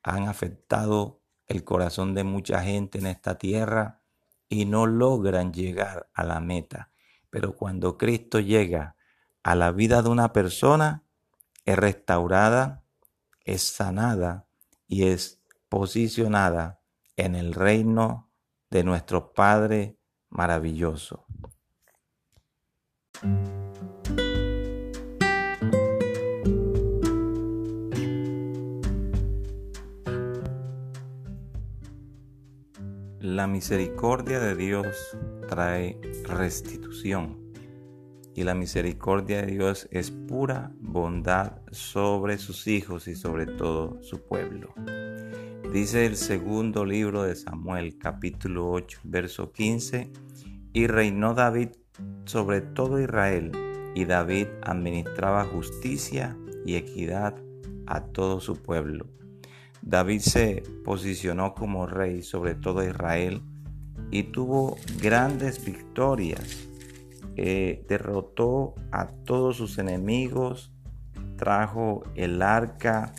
han 0.03 0.29
afectado 0.29 1.21
el 1.47 1.65
corazón 1.65 2.15
de 2.15 2.25
mucha 2.25 2.63
gente 2.63 2.99
en 2.99 3.07
esta 3.07 3.37
tierra 3.37 4.01
y 4.49 4.65
no 4.65 4.87
logran 4.87 5.53
llegar 5.53 6.09
a 6.15 6.25
la 6.25 6.41
meta. 6.41 6.91
Pero 7.31 7.55
cuando 7.57 7.99
Cristo 7.99 8.41
llega 8.41 8.97
a 9.43 9.55
la 9.55 9.73
vida 9.73 10.03
de 10.03 10.09
una 10.09 10.33
persona, 10.33 11.05
es 11.65 11.77
restaurada, 11.77 12.85
es 13.45 13.63
sanada 13.63 14.47
y 14.87 15.05
es 15.05 15.43
posicionada 15.69 16.81
en 17.17 17.35
el 17.35 17.55
reino 17.55 18.31
de 18.71 18.85
nuestro 18.85 19.33
Padre 19.33 19.99
maravilloso. 20.29 21.27
La 33.43 33.49
misericordia 33.49 34.39
de 34.39 34.55
Dios 34.55 34.87
trae 35.49 36.01
restitución 36.29 37.41
y 38.37 38.45
la 38.45 38.55
misericordia 38.55 39.43
de 39.43 39.51
Dios 39.51 39.89
es 39.91 40.13
pura 40.13 40.71
bondad 40.79 41.61
sobre 41.73 42.39
sus 42.39 42.69
hijos 42.69 43.09
y 43.09 43.17
sobre 43.17 43.47
todo 43.47 44.01
su 44.01 44.25
pueblo. 44.29 44.73
Dice 45.73 46.07
el 46.07 46.15
segundo 46.15 46.85
libro 46.85 47.25
de 47.25 47.35
Samuel 47.35 47.99
capítulo 47.99 48.71
8 48.71 49.01
verso 49.03 49.51
15 49.51 50.13
y 50.73 50.87
reinó 50.87 51.35
David 51.35 51.71
sobre 52.27 52.61
todo 52.61 53.01
Israel 53.01 53.51
y 53.97 54.05
David 54.05 54.47
administraba 54.63 55.47
justicia 55.47 56.39
y 56.65 56.77
equidad 56.77 57.35
a 57.89 58.05
todo 58.05 58.39
su 58.39 58.55
pueblo 58.63 59.09
David 59.83 60.21
se 60.21 60.63
posicionó 60.85 61.55
como 61.55 61.87
rey 61.87 62.23
sobre 62.23 62.55
todo 62.55 62.87
Israel 62.87 63.43
y 64.11 64.25
tuvo 64.25 64.77
grandes 65.01 65.65
victorias. 65.65 66.69
Eh, 67.37 67.85
derrotó 67.89 68.75
a 68.91 69.09
todos 69.09 69.57
sus 69.57 69.79
enemigos, 69.79 70.73
trajo 71.37 72.03
el 72.15 72.43
arca 72.43 73.13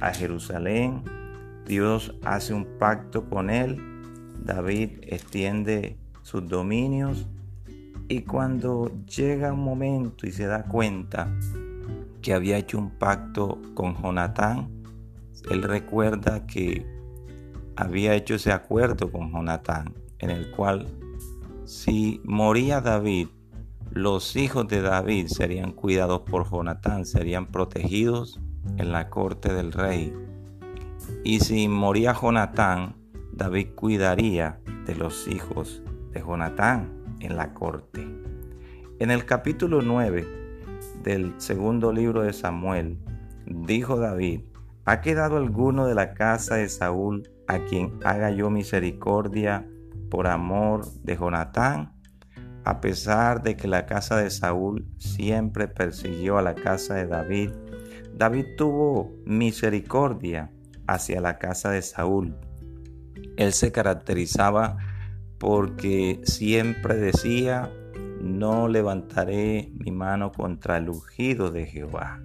a 0.00 0.12
Jerusalén, 0.12 1.02
Dios 1.66 2.14
hace 2.24 2.54
un 2.54 2.66
pacto 2.78 3.28
con 3.28 3.50
él, 3.50 3.80
David 4.44 4.98
extiende 5.02 5.96
sus 6.22 6.46
dominios 6.48 7.28
y 8.08 8.22
cuando 8.22 8.90
llega 9.06 9.52
un 9.52 9.62
momento 9.62 10.26
y 10.26 10.32
se 10.32 10.46
da 10.46 10.64
cuenta 10.64 11.32
que 12.20 12.34
había 12.34 12.58
hecho 12.58 12.78
un 12.78 12.90
pacto 12.90 13.60
con 13.74 13.94
Jonatán, 13.94 14.81
él 15.50 15.62
recuerda 15.62 16.46
que 16.46 16.86
había 17.76 18.14
hecho 18.14 18.34
ese 18.34 18.52
acuerdo 18.52 19.10
con 19.10 19.32
Jonatán, 19.32 19.94
en 20.18 20.30
el 20.30 20.50
cual 20.50 20.86
si 21.64 22.20
moría 22.24 22.80
David, 22.80 23.28
los 23.90 24.36
hijos 24.36 24.68
de 24.68 24.80
David 24.80 25.26
serían 25.26 25.72
cuidados 25.72 26.22
por 26.22 26.50
Jonatán, 26.50 27.06
serían 27.06 27.46
protegidos 27.46 28.40
en 28.78 28.92
la 28.92 29.10
corte 29.10 29.52
del 29.52 29.72
rey. 29.72 30.12
Y 31.24 31.40
si 31.40 31.68
moría 31.68 32.14
Jonatán, 32.14 32.96
David 33.32 33.68
cuidaría 33.74 34.60
de 34.86 34.94
los 34.94 35.28
hijos 35.28 35.82
de 36.12 36.20
Jonatán 36.20 36.90
en 37.20 37.36
la 37.36 37.54
corte. 37.54 38.06
En 38.98 39.10
el 39.10 39.24
capítulo 39.24 39.82
9 39.82 40.26
del 41.02 41.34
segundo 41.38 41.92
libro 41.92 42.22
de 42.22 42.32
Samuel, 42.32 42.98
dijo 43.46 43.98
David, 43.98 44.40
¿Ha 44.84 45.00
quedado 45.00 45.36
alguno 45.36 45.86
de 45.86 45.94
la 45.94 46.12
casa 46.12 46.56
de 46.56 46.68
Saúl 46.68 47.30
a 47.46 47.60
quien 47.66 48.00
haga 48.02 48.32
yo 48.32 48.50
misericordia 48.50 49.64
por 50.10 50.26
amor 50.26 50.84
de 51.04 51.16
Jonatán? 51.16 51.92
A 52.64 52.80
pesar 52.80 53.44
de 53.44 53.56
que 53.56 53.68
la 53.68 53.86
casa 53.86 54.16
de 54.16 54.28
Saúl 54.28 54.88
siempre 54.98 55.68
persiguió 55.68 56.36
a 56.36 56.42
la 56.42 56.56
casa 56.56 56.94
de 56.94 57.06
David, 57.06 57.50
David 58.12 58.46
tuvo 58.56 59.12
misericordia 59.24 60.50
hacia 60.88 61.20
la 61.20 61.38
casa 61.38 61.70
de 61.70 61.82
Saúl. 61.82 62.34
Él 63.36 63.52
se 63.52 63.70
caracterizaba 63.70 64.78
porque 65.38 66.20
siempre 66.24 66.96
decía, 66.96 67.70
no 68.20 68.66
levantaré 68.66 69.70
mi 69.74 69.92
mano 69.92 70.32
contra 70.32 70.78
el 70.78 70.88
ungido 70.88 71.52
de 71.52 71.66
Jehová. 71.66 72.20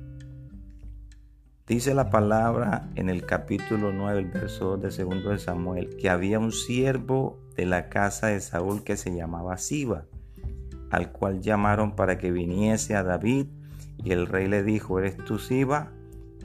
Dice 1.67 1.93
la 1.93 2.09
palabra 2.09 2.87
en 2.95 3.09
el 3.09 3.25
capítulo 3.25 3.91
9, 3.91 4.19
el 4.19 4.27
verso 4.27 4.77
2 4.77 4.83
de 4.83 4.91
segundo 4.91 5.31
de 5.31 5.37
Samuel, 5.37 5.97
que 5.97 6.09
había 6.09 6.39
un 6.39 6.53
siervo 6.53 7.41
de 7.57 7.65
la 7.65 7.89
casa 7.89 8.27
de 8.27 8.39
Saúl 8.39 8.85
que 8.85 8.95
se 8.95 9.13
llamaba 9.13 9.57
Siba, 9.57 10.05
al 10.91 11.11
cual 11.11 11.41
llamaron 11.41 11.93
para 11.97 12.17
que 12.17 12.31
viniese 12.31 12.95
a 12.95 13.03
David, 13.03 13.47
y 14.01 14.13
el 14.13 14.27
rey 14.27 14.47
le 14.47 14.63
dijo, 14.63 14.97
¿eres 14.97 15.17
tú 15.17 15.39
Siba? 15.39 15.91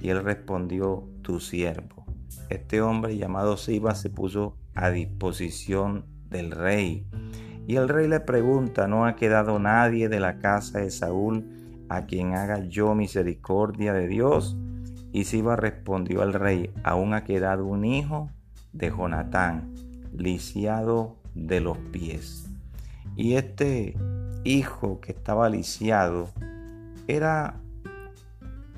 Y 0.00 0.08
él 0.08 0.24
respondió, 0.24 1.08
tu 1.22 1.38
siervo. 1.38 2.04
Este 2.48 2.82
hombre 2.82 3.16
llamado 3.16 3.56
Siba 3.56 3.94
se 3.94 4.10
puso 4.10 4.56
a 4.74 4.90
disposición 4.90 6.04
del 6.30 6.50
rey. 6.50 7.06
Y 7.68 7.76
el 7.76 7.88
rey 7.88 8.08
le 8.08 8.18
pregunta, 8.18 8.88
¿no 8.88 9.06
ha 9.06 9.14
quedado 9.14 9.60
nadie 9.60 10.08
de 10.08 10.18
la 10.18 10.40
casa 10.40 10.80
de 10.80 10.90
Saúl 10.90 11.86
a 11.88 12.06
quien 12.06 12.34
haga 12.34 12.64
yo 12.64 12.96
misericordia 12.96 13.92
de 13.92 14.08
Dios? 14.08 14.56
Y 15.12 15.24
Siba 15.24 15.56
respondió 15.56 16.22
al 16.22 16.32
rey, 16.32 16.70
aún 16.84 17.12
ha 17.12 17.24
quedado 17.24 17.66
un 17.66 17.84
hijo 17.84 18.30
de 18.72 18.90
Jonatán, 18.90 19.74
lisiado 20.16 21.16
de 21.34 21.60
los 21.60 21.76
pies. 21.78 22.48
Y 23.16 23.34
este 23.34 23.94
hijo 24.44 25.00
que 25.00 25.12
estaba 25.12 25.48
lisiado 25.48 26.30
era 27.06 27.60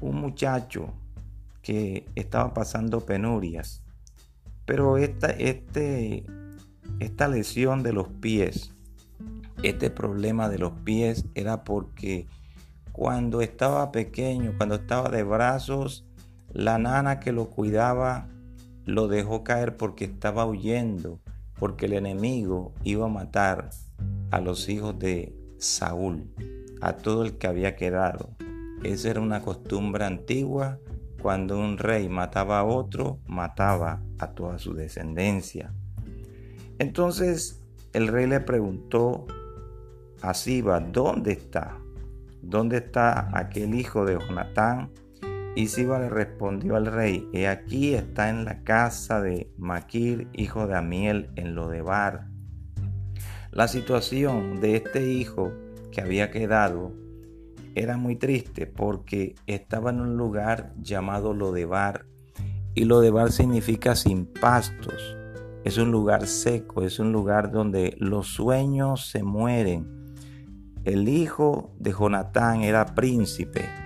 un 0.01 0.21
muchacho 0.21 0.93
que 1.63 2.05
estaba 2.15 2.53
pasando 2.53 3.01
penurias. 3.01 3.83
Pero 4.67 4.99
esta, 4.99 5.29
este, 5.29 6.25
esta 7.01 7.29
lesión 7.29 7.83
de 7.83 7.93
los 7.93 8.09
pies, 8.09 8.75
este 9.63 9.91
problema 9.91 10.49
de 10.49 10.59
los 10.59 10.73
pies 10.73 11.27
era 11.35 11.65
porque 11.65 12.27
cuando 12.93 13.41
estaba 13.41 13.93
pequeño, 13.93 14.55
cuando 14.57 14.77
estaba 14.77 15.09
de 15.09 15.23
brazos, 15.23 16.07
la 16.55 16.79
nana 16.79 17.19
que 17.19 17.33
lo 17.33 17.51
cuidaba 17.51 18.29
lo 18.87 19.09
dejó 19.09 19.43
caer 19.43 19.77
porque 19.77 20.05
estaba 20.05 20.47
huyendo, 20.47 21.21
porque 21.59 21.87
el 21.87 21.95
enemigo 21.95 22.73
iba 22.85 23.07
a 23.07 23.09
matar 23.09 23.71
a 24.31 24.41
los 24.41 24.69
hijos 24.69 24.97
de 24.99 25.35
Saúl, 25.59 26.33
a 26.81 26.97
todo 26.97 27.25
el 27.25 27.39
que 27.39 27.49
había 27.49 27.75
quedado. 27.75 28.31
Esa 28.85 29.11
era 29.11 29.21
una 29.21 29.43
costumbre 29.43 30.05
antigua. 30.05 30.79
Cuando 31.21 31.59
un 31.59 31.79
rey 31.79 32.09
mataba 32.09 32.61
a 32.61 32.65
otro, 32.65 33.19
mataba 33.27 34.03
a 34.19 34.33
toda 34.33 34.59
su 34.59 34.75
descendencia. 34.75 35.73
Entonces 36.79 37.63
el 37.95 38.09
rey 38.09 38.27
le 38.27 38.41
preguntó 38.41 39.27
a 40.21 40.35
Siba, 40.35 40.81
¿dónde 40.81 41.33
está? 41.33 41.79
¿Dónde 42.43 42.77
está 42.77 43.31
aquel 43.37 43.75
hijo 43.75 44.05
de 44.05 44.19
Jonatán? 44.19 44.91
Y 45.57 45.69
Siba 45.69 46.01
le 46.01 46.09
respondió 46.09 46.75
al 46.75 46.87
rey, 46.87 47.29
he 47.33 47.47
aquí 47.47 47.95
está 47.95 48.29
en 48.29 48.45
la 48.45 48.65
casa 48.65 49.21
de 49.21 49.53
Maquir, 49.57 50.27
hijo 50.33 50.67
de 50.67 50.77
Amiel, 50.77 51.31
en 51.37 51.55
Lodebar. 51.55 52.27
La 53.53 53.69
situación 53.69 54.61
de 54.61 54.75
este 54.75 55.13
hijo 55.13 55.53
que 55.93 56.01
había 56.01 56.33
quedado 56.33 56.93
era 57.77 57.97
muy 57.97 58.17
triste 58.17 58.67
porque 58.67 59.37
estaba 59.47 59.91
en 59.91 60.01
un 60.01 60.17
lugar 60.17 60.73
llamado 60.83 61.33
Lodebar 61.33 62.07
y 62.75 62.85
Lodebar 62.85 63.31
significa 63.31 63.95
sin 63.95 64.27
pastos. 64.27 65.17
Es 65.65 65.79
un 65.79 65.93
lugar 65.93 66.27
seco, 66.27 66.83
es 66.83 66.99
un 66.99 67.13
lugar 67.13 67.53
donde 67.53 67.97
los 68.01 68.27
sueños 68.27 69.09
se 69.09 69.23
mueren. 69.23 70.15
El 70.85 71.09
hijo 71.09 71.73
de 71.79 71.93
Jonatán 71.93 72.63
era 72.63 72.97
príncipe 72.97 73.84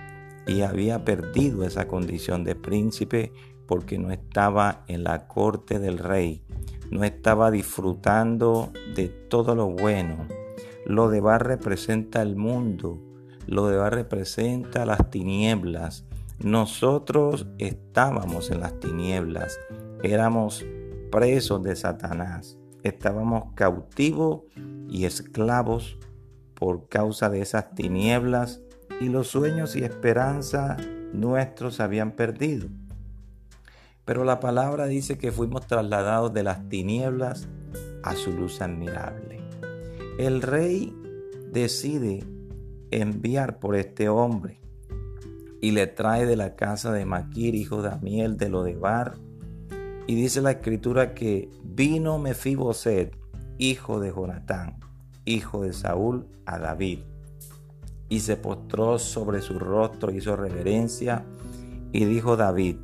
y 0.49 0.63
había 0.63 1.05
perdido 1.05 1.63
esa 1.63 1.87
condición 1.87 2.43
de 2.43 2.55
príncipe 2.55 3.31
porque 3.67 3.99
no 3.99 4.09
estaba 4.09 4.83
en 4.87 5.03
la 5.03 5.27
corte 5.27 5.77
del 5.77 5.99
rey, 5.99 6.41
no 6.89 7.03
estaba 7.03 7.51
disfrutando 7.51 8.73
de 8.95 9.09
todo 9.09 9.53
lo 9.53 9.69
bueno. 9.69 10.27
Lo 10.87 11.09
de 11.09 11.21
Bar 11.21 11.45
representa 11.45 12.23
el 12.23 12.35
mundo, 12.35 12.99
lo 13.45 13.67
de 13.67 13.77
Bar 13.77 13.93
representa 13.93 14.87
las 14.87 15.11
tinieblas. 15.11 16.05
Nosotros 16.39 17.45
estábamos 17.59 18.49
en 18.49 18.61
las 18.61 18.79
tinieblas, 18.79 19.59
éramos 20.01 20.65
presos 21.11 21.61
de 21.61 21.75
Satanás, 21.75 22.57
estábamos 22.81 23.53
cautivos 23.53 24.41
y 24.89 25.05
esclavos 25.05 25.99
por 26.55 26.87
causa 26.89 27.29
de 27.29 27.41
esas 27.41 27.75
tinieblas 27.75 28.63
y 28.99 29.09
los 29.09 29.27
sueños 29.27 29.75
y 29.75 29.83
esperanza 29.83 30.77
nuestros 31.13 31.79
habían 31.79 32.11
perdido. 32.11 32.67
Pero 34.05 34.23
la 34.23 34.39
palabra 34.39 34.87
dice 34.87 35.17
que 35.17 35.31
fuimos 35.31 35.67
trasladados 35.67 36.33
de 36.33 36.43
las 36.43 36.67
tinieblas 36.67 37.47
a 38.03 38.15
su 38.15 38.31
luz 38.31 38.61
admirable. 38.61 39.39
El 40.17 40.41
rey 40.41 40.95
decide 41.51 42.23
enviar 42.91 43.59
por 43.59 43.75
este 43.75 44.09
hombre 44.09 44.59
y 45.61 45.71
le 45.71 45.87
trae 45.87 46.25
de 46.25 46.35
la 46.35 46.55
casa 46.55 46.91
de 46.91 47.05
Maquir, 47.05 47.55
hijo 47.55 47.81
de 47.81 47.89
Amiel, 47.89 48.37
de 48.37 48.49
Lodebar. 48.49 49.15
Y 50.07 50.15
dice 50.15 50.41
la 50.41 50.51
escritura 50.51 51.13
que 51.13 51.49
vino 51.63 52.17
Mefiboset, 52.17 53.15
hijo 53.57 53.99
de 53.99 54.11
Jonatán, 54.11 54.79
hijo 55.25 55.61
de 55.61 55.73
Saúl, 55.73 56.27
a 56.45 56.57
David. 56.57 56.99
Y 58.09 58.21
se 58.21 58.37
postró 58.37 58.97
sobre 58.97 59.41
su 59.41 59.59
rostro, 59.59 60.11
hizo 60.11 60.35
reverencia, 60.35 61.25
y 61.91 62.05
dijo 62.05 62.35
David, 62.35 62.77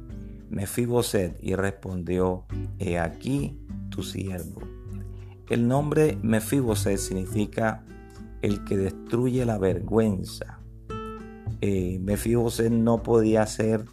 Mefiboset, 0.50 1.38
y 1.42 1.56
respondió, 1.56 2.46
He 2.80 3.00
aquí 3.00 3.60
tu 3.90 4.04
siervo. 4.04 4.62
El 5.50 5.68
nombre 5.68 6.18
Mefiboset 6.22 6.98
significa 6.98 7.84
el 8.42 8.64
que 8.64 8.78
destruye 8.78 9.46
la 9.46 9.58
vergüenza. 9.58 10.60
Eh, 11.62 12.00
Mefiboset 12.00 12.72
no 12.72 13.02
podía 13.02 13.42
hacer 13.44 13.86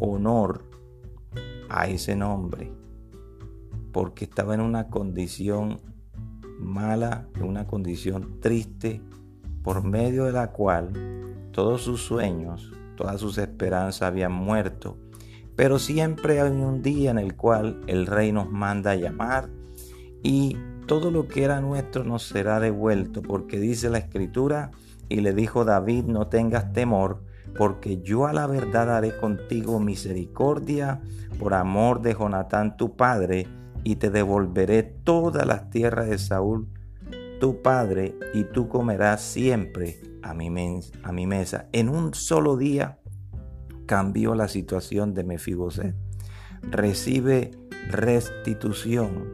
honor 0.00 0.64
a 1.68 1.86
ese 1.86 2.16
nombre 2.16 2.72
porque 3.92 4.24
estaba 4.24 4.54
en 4.54 4.60
una 4.60 4.88
condición 4.88 5.80
mala, 6.58 7.28
en 7.36 7.44
una 7.44 7.66
condición 7.66 8.40
triste, 8.40 9.00
por 9.62 9.82
medio 9.84 10.24
de 10.24 10.32
la 10.32 10.52
cual 10.52 10.90
todos 11.52 11.82
sus 11.82 12.02
sueños, 12.02 12.72
todas 12.96 13.20
sus 13.20 13.38
esperanzas 13.38 14.02
habían 14.02 14.32
muerto. 14.32 14.96
Pero 15.56 15.78
siempre 15.78 16.40
hay 16.40 16.50
un 16.50 16.82
día 16.82 17.10
en 17.10 17.18
el 17.18 17.36
cual 17.36 17.80
el 17.86 18.06
rey 18.06 18.32
nos 18.32 18.50
manda 18.50 18.94
llamar 18.94 19.48
y 20.22 20.56
todo 20.86 21.10
lo 21.10 21.28
que 21.28 21.44
era 21.44 21.60
nuestro 21.60 22.04
nos 22.04 22.24
será 22.24 22.60
devuelto, 22.60 23.22
porque 23.22 23.60
dice 23.60 23.90
la 23.90 23.98
escritura, 23.98 24.70
y 25.08 25.20
le 25.20 25.32
dijo 25.32 25.64
David, 25.64 26.04
no 26.04 26.26
tengas 26.26 26.72
temor, 26.72 27.22
porque 27.56 28.00
yo 28.02 28.26
a 28.26 28.32
la 28.32 28.46
verdad 28.46 28.96
haré 28.96 29.16
contigo 29.16 29.78
misericordia 29.78 31.00
por 31.38 31.54
amor 31.54 32.02
de 32.02 32.14
Jonatán 32.14 32.76
tu 32.76 32.96
padre, 32.96 33.46
y 33.84 33.96
te 33.96 34.10
devolveré 34.10 34.82
todas 34.82 35.46
las 35.46 35.70
tierras 35.70 36.10
de 36.10 36.18
Saúl 36.18 36.66
tu 37.40 37.62
padre, 37.62 38.16
y 38.32 38.44
tú 38.44 38.68
comerás 38.68 39.22
siempre 39.22 40.00
a 40.22 40.34
mi, 40.34 40.50
mesa. 40.50 41.68
En 41.72 41.88
un 41.88 42.14
solo 42.14 42.56
día 42.56 43.00
cambió 43.86 44.34
la 44.36 44.46
situación 44.46 45.14
de 45.14 45.24
Mefiboset. 45.24 45.96
Recibe 46.62 47.50
restitución. 47.88 49.28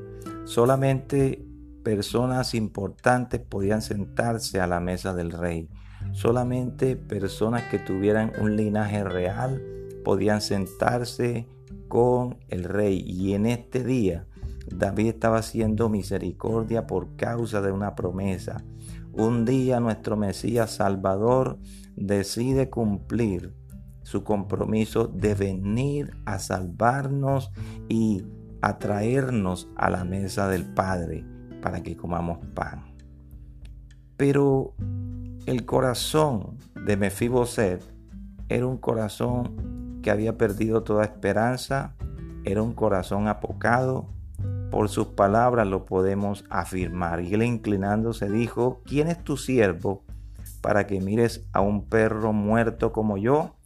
Solamente 0.45 1.45
personas 1.83 2.55
importantes 2.55 3.41
podían 3.41 3.83
sentarse 3.83 4.61
a 4.61 4.67
la 4.67 4.81
mesa 4.81 5.13
del 5.13 5.33
rey. 5.33 5.69
Solamente 6.13 6.97
personas 6.97 7.65
que 7.65 7.79
tuvieran 7.79 8.33
un 8.41 8.57
linaje 8.57 9.03
real 9.03 9.61
podían 10.05 10.41
sentarse 10.41 11.49
con 11.89 12.39
el 12.49 12.65
rey. 12.65 13.03
Y 13.05 13.35
en 13.35 13.47
este 13.47 13.83
día 13.83 14.26
David 14.67 15.09
estaba 15.09 15.39
haciendo 15.39 15.89
misericordia 15.89 16.87
por 16.87 17.17
causa 17.17 17.61
de 17.61 17.73
una 17.73 17.95
promesa. 17.95 18.65
Un 19.13 19.45
día 19.45 19.81
nuestro 19.81 20.17
Mesías 20.17 20.73
Salvador 20.73 21.59
decide 21.97 22.69
cumplir 22.69 23.55
su 24.03 24.23
compromiso 24.23 25.09
de 25.09 25.35
venir 25.35 26.17
a 26.27 26.39
salvarnos 26.39 27.51
y 27.89 28.25
atraernos 28.63 29.69
a 29.77 29.91
la 29.91 30.05
mesa 30.05 30.49
del 30.49 30.65
Padre 30.65 31.25
para 31.61 31.83
que 31.83 31.97
comamos 31.97 32.39
pan. 32.55 32.95
Pero 34.17 34.75
el 35.47 35.65
corazón 35.65 36.59
de 36.87 36.97
Mefiboset 36.97 37.83
era 38.49 38.67
un 38.67 38.79
corazón 38.79 40.01
que 40.03 40.11
había 40.11 40.39
perdido 40.39 40.83
toda 40.83 41.05
esperanza, 41.05 41.97
era 42.45 42.63
un 42.63 42.75
corazón 42.75 43.27
apocado, 43.27 44.16
por 44.77 44.91
sus 44.91 45.07
palabras 45.07 45.67
lo 45.67 45.87
podemos 45.87 46.45
afirmar. 46.51 47.23
Y 47.23 47.33
él 47.33 47.43
inclinándose 47.45 48.29
dijo, 48.29 48.83
¿quién 48.85 49.09
es 49.09 49.25
tu 49.25 49.39
siervo 49.39 50.05
para 50.61 50.87
que 50.87 51.01
mires 51.01 51.47
a 51.55 51.63
un 51.63 51.87
perro 51.87 52.35
muerto 52.35 52.93
como 52.93 53.17
yo? 53.17 53.57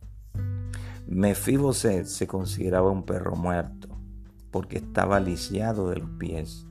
Mefiboset 1.08 2.04
se 2.04 2.28
consideraba 2.28 2.92
un 2.92 3.02
perro 3.02 3.34
muerto 3.34 3.88
porque 4.52 4.76
estaba 4.76 5.18
lisiado 5.18 5.90
de 5.90 5.96
los 5.96 6.10
pies, 6.10 6.68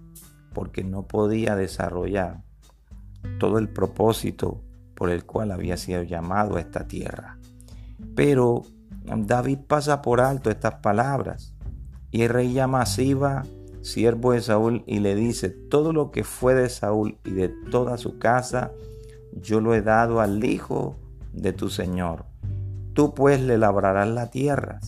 porque 0.53 0.85
no 0.85 1.05
podía 1.05 1.57
desarrollar 1.57 2.41
todo 3.39 3.57
el 3.57 3.67
propósito 3.67 4.63
por 4.95 5.09
el 5.09 5.25
cual 5.25 5.51
había 5.51 5.75
sido 5.75 6.03
llamado 6.03 6.55
a 6.55 6.61
esta 6.61 6.87
tierra. 6.87 7.39
Pero 8.15 8.63
David 9.03 9.59
pasa 9.67 10.01
por 10.01 10.21
alto 10.21 10.49
estas 10.49 10.75
palabras 10.75 11.53
y 12.09 12.21
el 12.21 12.29
rey 12.29 12.53
llama 12.53 12.81
a 12.81 12.85
siervo 13.89 14.31
de 14.31 14.41
Saúl, 14.41 14.83
y 14.85 14.99
le 14.99 15.15
dice, 15.15 15.49
todo 15.49 15.91
lo 15.91 16.11
que 16.11 16.23
fue 16.23 16.55
de 16.55 16.69
Saúl 16.69 17.17
y 17.25 17.31
de 17.31 17.49
toda 17.49 17.97
su 17.97 18.17
casa, 18.17 18.71
yo 19.33 19.59
lo 19.59 19.73
he 19.73 19.81
dado 19.81 20.21
al 20.21 20.43
hijo 20.43 20.95
de 21.33 21.53
tu 21.53 21.69
Señor. 21.69 22.25
Tú 22.93 23.13
pues 23.13 23.41
le 23.41 23.57
labrarás 23.57 24.07
la 24.07 24.29
tierra, 24.29 24.79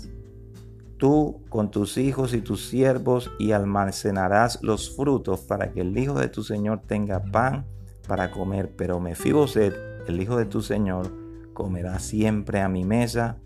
tú 0.97 1.41
con 1.49 1.71
tus 1.71 1.97
hijos 1.97 2.33
y 2.33 2.41
tus 2.41 2.67
siervos, 2.67 3.31
y 3.39 3.51
almacenarás 3.51 4.59
los 4.61 4.95
frutos 4.95 5.41
para 5.41 5.71
que 5.71 5.81
el 5.81 5.97
hijo 5.97 6.13
de 6.13 6.27
tu 6.27 6.43
Señor 6.43 6.81
tenga 6.85 7.23
pan 7.23 7.65
para 8.07 8.31
comer. 8.31 8.75
Pero 8.75 8.99
Mefiboset, 8.99 9.73
el 10.07 10.21
hijo 10.21 10.37
de 10.37 10.45
tu 10.45 10.61
Señor, 10.61 11.11
comerá 11.53 11.99
siempre 11.99 12.61
a 12.61 12.69
mi 12.69 12.85
mesa. 12.85 13.37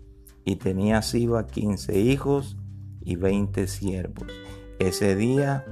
Y 0.44 0.56
tenía 0.56 1.02
Siba 1.02 1.46
quince 1.46 1.98
hijos 1.98 2.56
y 3.00 3.16
veinte 3.16 3.66
siervos. 3.66 4.28
Ese 4.78 5.16
día 5.16 5.64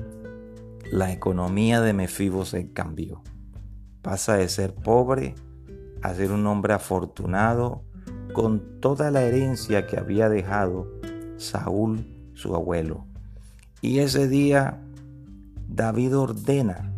la 0.90 1.12
economía 1.12 1.82
de 1.82 1.92
Mefibosé 1.92 2.72
cambió. 2.72 3.22
Pasa 4.00 4.36
de 4.36 4.48
ser 4.48 4.74
pobre 4.74 5.34
a 6.02 6.14
ser 6.14 6.32
un 6.32 6.46
hombre 6.46 6.72
afortunado 6.72 7.82
con 8.32 8.80
toda 8.80 9.10
la 9.10 9.22
herencia 9.22 9.86
que 9.86 9.98
había 9.98 10.30
dejado 10.30 10.90
Saúl, 11.36 12.06
su 12.32 12.54
abuelo. 12.54 13.06
Y 13.82 13.98
ese 13.98 14.26
día 14.26 14.82
David 15.68 16.16
ordena 16.16 16.90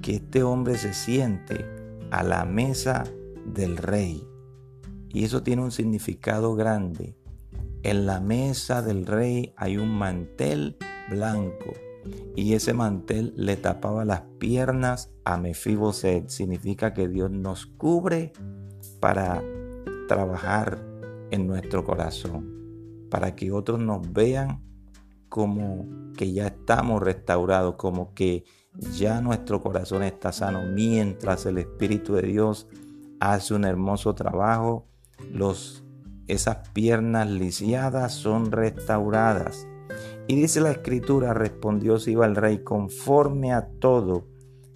que 0.00 0.16
este 0.16 0.44
hombre 0.44 0.76
se 0.76 0.92
siente 0.94 1.66
a 2.12 2.22
la 2.22 2.44
mesa 2.44 3.02
del 3.46 3.76
rey. 3.78 4.24
Y 5.08 5.24
eso 5.24 5.42
tiene 5.42 5.62
un 5.62 5.72
significado 5.72 6.54
grande. 6.54 7.16
En 7.82 8.06
la 8.06 8.20
mesa 8.20 8.80
del 8.80 9.06
rey 9.06 9.52
hay 9.56 9.76
un 9.76 9.90
mantel 9.90 10.76
blanco. 11.12 11.72
Y 12.34 12.54
ese 12.54 12.74
mantel 12.74 13.32
le 13.36 13.56
tapaba 13.56 14.04
las 14.04 14.22
piernas 14.38 15.10
a 15.24 15.36
Mefiboset. 15.36 16.28
Significa 16.28 16.94
que 16.94 17.08
Dios 17.08 17.30
nos 17.30 17.66
cubre 17.66 18.32
para 19.00 19.42
trabajar 20.08 20.84
en 21.30 21.46
nuestro 21.46 21.84
corazón, 21.84 23.06
para 23.10 23.34
que 23.34 23.52
otros 23.52 23.78
nos 23.78 24.12
vean 24.12 24.62
como 25.28 25.86
que 26.16 26.32
ya 26.32 26.48
estamos 26.48 27.02
restaurados, 27.02 27.76
como 27.76 28.12
que 28.12 28.44
ya 28.94 29.20
nuestro 29.20 29.62
corazón 29.62 30.02
está 30.02 30.32
sano, 30.32 30.62
mientras 30.62 31.46
el 31.46 31.58
Espíritu 31.58 32.14
de 32.14 32.22
Dios 32.22 32.66
hace 33.20 33.54
un 33.54 33.64
hermoso 33.64 34.14
trabajo, 34.14 34.86
los, 35.30 35.84
esas 36.26 36.68
piernas 36.70 37.30
lisiadas 37.30 38.12
son 38.12 38.50
restauradas 38.50 39.66
y 40.32 40.34
dice 40.34 40.62
la 40.62 40.70
escritura, 40.70 41.34
respondió 41.34 41.98
Siba 41.98 42.24
el 42.24 42.36
rey, 42.36 42.64
conforme 42.64 43.52
a 43.52 43.68
todo 43.68 44.24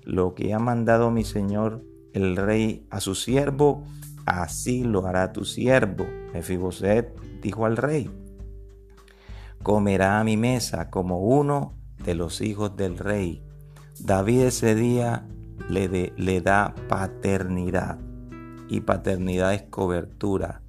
lo 0.03 0.35
que 0.35 0.53
ha 0.53 0.59
mandado 0.59 1.11
mi 1.11 1.25
señor 1.25 1.83
el 2.13 2.37
rey 2.37 2.87
a 2.91 3.01
su 3.01 3.15
siervo, 3.15 3.83
así 4.27 4.85
lo 4.85 5.07
hará 5.07 5.33
tu 5.33 5.47
siervo. 5.47 6.07
Mefiboset 6.35 7.19
dijo 7.41 7.65
al 7.65 7.79
rey, 7.79 8.11
comerá 9.63 10.21
a 10.21 10.25
mi 10.25 10.37
mesa 10.37 10.91
como 10.91 11.21
uno 11.21 11.73
de 12.05 12.15
los 12.15 12.43
hijos 12.43 12.77
del 12.77 12.99
rey. 12.99 13.43
David 13.99 14.43
ese 14.43 14.75
día 14.75 15.27
le, 15.71 16.13
le 16.19 16.41
da 16.43 16.75
paternidad 16.87 17.99
y 18.69 18.83
paternidad 18.83 19.55
es 19.55 19.63
cobertura. 19.63 20.61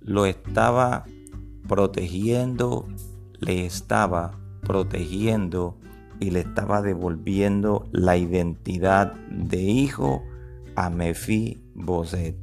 Lo 0.00 0.24
estaba 0.24 1.04
protegiendo 1.68 2.88
le 3.40 3.66
estaba 3.66 4.38
protegiendo 4.62 5.76
y 6.20 6.30
le 6.30 6.40
estaba 6.40 6.82
devolviendo 6.82 7.88
la 7.92 8.16
identidad 8.16 9.14
de 9.30 9.62
hijo 9.62 10.22
a 10.76 10.90
Mefiboset. 10.90 12.36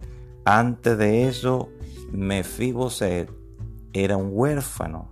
Antes 0.46 0.98
de 0.98 1.28
eso, 1.28 1.70
Mefiboset 2.12 3.30
era 3.94 4.18
un 4.18 4.30
huérfano, 4.32 5.12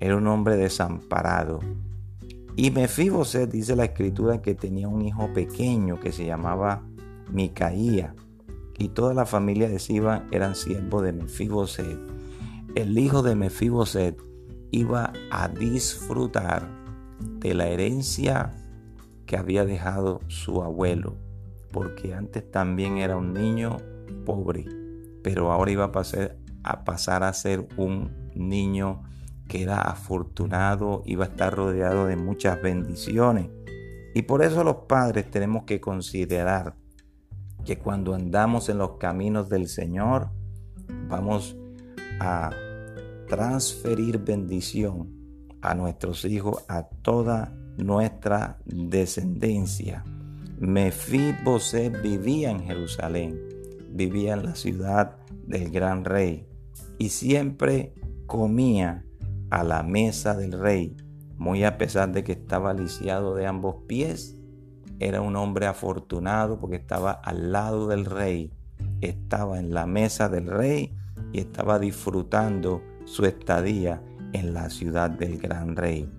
era 0.00 0.16
un 0.16 0.26
hombre 0.26 0.56
desamparado. 0.56 1.60
Y 2.56 2.70
Mefiboset 2.70 3.50
dice 3.50 3.76
la 3.76 3.84
escritura 3.84 4.40
que 4.40 4.54
tenía 4.54 4.88
un 4.88 5.02
hijo 5.02 5.30
pequeño 5.34 6.00
que 6.00 6.12
se 6.12 6.24
llamaba 6.24 6.82
Micaía. 7.30 8.14
Y 8.78 8.88
toda 8.88 9.12
la 9.12 9.26
familia 9.26 9.68
de 9.68 9.78
Siba 9.78 10.24
eran 10.30 10.54
siervos 10.54 11.02
de 11.02 11.12
Mefiboset. 11.12 11.98
El 12.74 12.98
hijo 12.98 13.22
de 13.22 13.34
Mefiboset 13.34 14.18
iba 14.76 15.12
a 15.30 15.48
disfrutar 15.48 16.68
de 17.40 17.54
la 17.54 17.68
herencia 17.68 18.52
que 19.24 19.38
había 19.38 19.64
dejado 19.64 20.20
su 20.28 20.62
abuelo, 20.62 21.16
porque 21.72 22.14
antes 22.14 22.50
también 22.50 22.98
era 22.98 23.16
un 23.16 23.32
niño 23.32 23.78
pobre, 24.26 24.66
pero 25.22 25.50
ahora 25.50 25.70
iba 25.70 25.84
a 25.84 25.92
pasar 25.92 26.36
a, 26.62 26.84
pasar 26.84 27.22
a 27.22 27.32
ser 27.32 27.66
un 27.76 28.30
niño 28.34 29.02
que 29.48 29.62
era 29.62 29.80
afortunado, 29.80 31.02
iba 31.06 31.24
a 31.24 31.28
estar 31.28 31.54
rodeado 31.54 32.06
de 32.06 32.16
muchas 32.16 32.60
bendiciones. 32.60 33.48
Y 34.14 34.22
por 34.22 34.42
eso 34.42 34.62
los 34.64 34.76
padres 34.88 35.30
tenemos 35.30 35.64
que 35.64 35.80
considerar 35.80 36.74
que 37.64 37.78
cuando 37.78 38.14
andamos 38.14 38.68
en 38.68 38.78
los 38.78 38.98
caminos 38.98 39.48
del 39.48 39.68
Señor, 39.68 40.30
vamos 41.08 41.56
a 42.20 42.50
transferir 43.26 44.18
bendición 44.18 45.10
a 45.60 45.74
nuestros 45.74 46.24
hijos, 46.24 46.64
a 46.68 46.84
toda 46.84 47.52
nuestra 47.76 48.58
descendencia. 48.64 50.04
Mefiboset 50.58 52.00
vivía 52.02 52.50
en 52.50 52.60
Jerusalén, 52.60 53.38
vivía 53.90 54.34
en 54.34 54.44
la 54.44 54.54
ciudad 54.54 55.16
del 55.46 55.70
gran 55.70 56.04
rey 56.04 56.46
y 56.98 57.10
siempre 57.10 57.94
comía 58.26 59.04
a 59.50 59.62
la 59.64 59.82
mesa 59.82 60.36
del 60.36 60.52
rey, 60.52 60.96
muy 61.36 61.64
a 61.64 61.78
pesar 61.78 62.12
de 62.12 62.24
que 62.24 62.32
estaba 62.32 62.74
lisiado 62.74 63.34
de 63.34 63.46
ambos 63.46 63.76
pies. 63.86 64.36
Era 64.98 65.20
un 65.20 65.36
hombre 65.36 65.66
afortunado 65.66 66.58
porque 66.58 66.76
estaba 66.76 67.12
al 67.12 67.52
lado 67.52 67.88
del 67.88 68.06
rey, 68.06 68.50
estaba 69.02 69.58
en 69.58 69.74
la 69.74 69.86
mesa 69.86 70.28
del 70.28 70.46
rey 70.46 70.96
y 71.32 71.40
estaba 71.40 71.78
disfrutando 71.78 72.82
su 73.06 73.24
estadía 73.24 74.02
en 74.32 74.52
la 74.52 74.68
ciudad 74.68 75.08
del 75.08 75.38
gran 75.38 75.76
rey. 75.76 76.10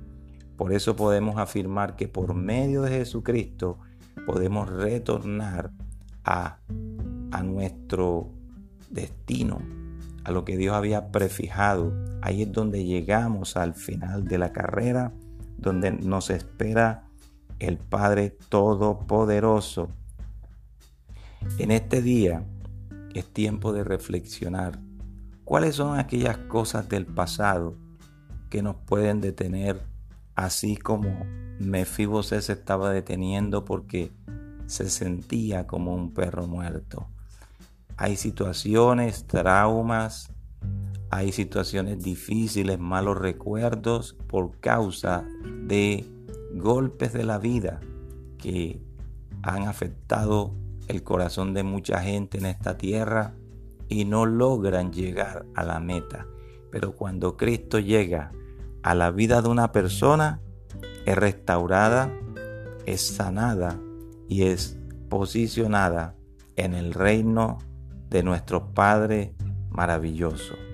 Por 0.56 0.73
eso 0.73 0.95
podemos 0.95 1.38
afirmar 1.38 1.95
que 1.95 2.08
por 2.08 2.34
medio 2.34 2.82
de 2.82 2.89
Jesucristo 2.89 3.78
podemos 4.26 4.69
retornar 4.69 5.71
a, 6.23 6.58
a 7.32 7.43
nuestro 7.43 8.32
destino, 8.89 9.60
a 10.23 10.32
lo 10.32 10.43
que 10.45 10.58
Dios 10.58 10.76
había 10.76 11.12
prefijado. 11.12 11.93
Ahí 12.21 12.41
es 12.41 12.52
donde 12.52 12.84
llegamos 12.86 13.58
al 13.58 13.76
final 13.76 14.26
de 14.26 14.38
la 14.39 14.52
carrera, 14.52 15.13
donde 15.58 15.91
nos 15.91 16.32
espera 16.32 17.04
el 17.60 17.78
Padre 17.78 18.36
Todopoderoso. 18.50 19.89
En 21.60 21.71
este 21.71 22.02
día 22.02 22.43
es 23.13 23.26
tiempo 23.26 23.73
de 23.73 23.84
reflexionar 23.84 24.80
cuáles 25.48 25.78
son 25.78 25.98
aquellas 25.98 26.38
cosas 26.38 26.90
del 26.90 27.06
pasado 27.06 27.74
que 28.50 28.62
nos 28.62 28.76
pueden 28.76 29.22
detener, 29.22 29.82
así 30.36 30.76
como 30.76 31.26
Mefibosé 31.58 32.42
se 32.42 32.52
estaba 32.52 32.92
deteniendo 32.92 33.64
porque 33.64 34.12
se 34.66 34.90
sentía 34.90 35.66
como 35.66 35.96
un 35.96 36.14
perro 36.14 36.48
muerto. 36.48 37.08
Hay 37.96 38.18
situaciones, 38.18 39.26
traumas, 39.26 40.34
hay 41.12 41.32
situaciones 41.32 42.04
difíciles, 42.04 42.78
malos 42.78 43.18
recuerdos 43.18 44.18
por 44.28 44.60
causa 44.60 45.24
de 45.64 46.06
golpes 46.56 47.14
de 47.14 47.24
la 47.24 47.38
vida 47.38 47.80
que 48.38 48.82
han 49.44 49.64
afectado 49.64 50.54
el 50.90 51.04
corazón 51.04 51.54
de 51.54 51.64
mucha 51.64 52.02
gente 52.02 52.38
en 52.38 52.48
esta 52.48 52.78
tierra 52.78 53.34
y 53.89 54.06
no 54.06 54.26
logran 54.26 54.91
llegar 54.91 55.45
a 55.56 55.63
la 55.63 55.80
meta. 55.80 56.28
Pero 56.71 56.95
cuando 56.95 57.38
Cristo 57.38 57.80
llega 57.80 58.32
a 58.84 58.95
la 58.95 59.12
vida 59.12 59.41
de 59.41 59.50
una 59.50 59.71
persona, 59.71 60.41
es 61.06 61.15
restaurada, 61.15 62.12
es 62.86 63.02
sanada 63.02 63.80
y 64.28 64.43
es 64.43 64.78
posicionada 65.10 66.15
en 66.56 66.73
el 66.73 66.93
reino 66.93 67.60
de 68.10 68.23
nuestro 68.23 68.73
Padre 68.73 69.34
maravilloso. 69.69 70.67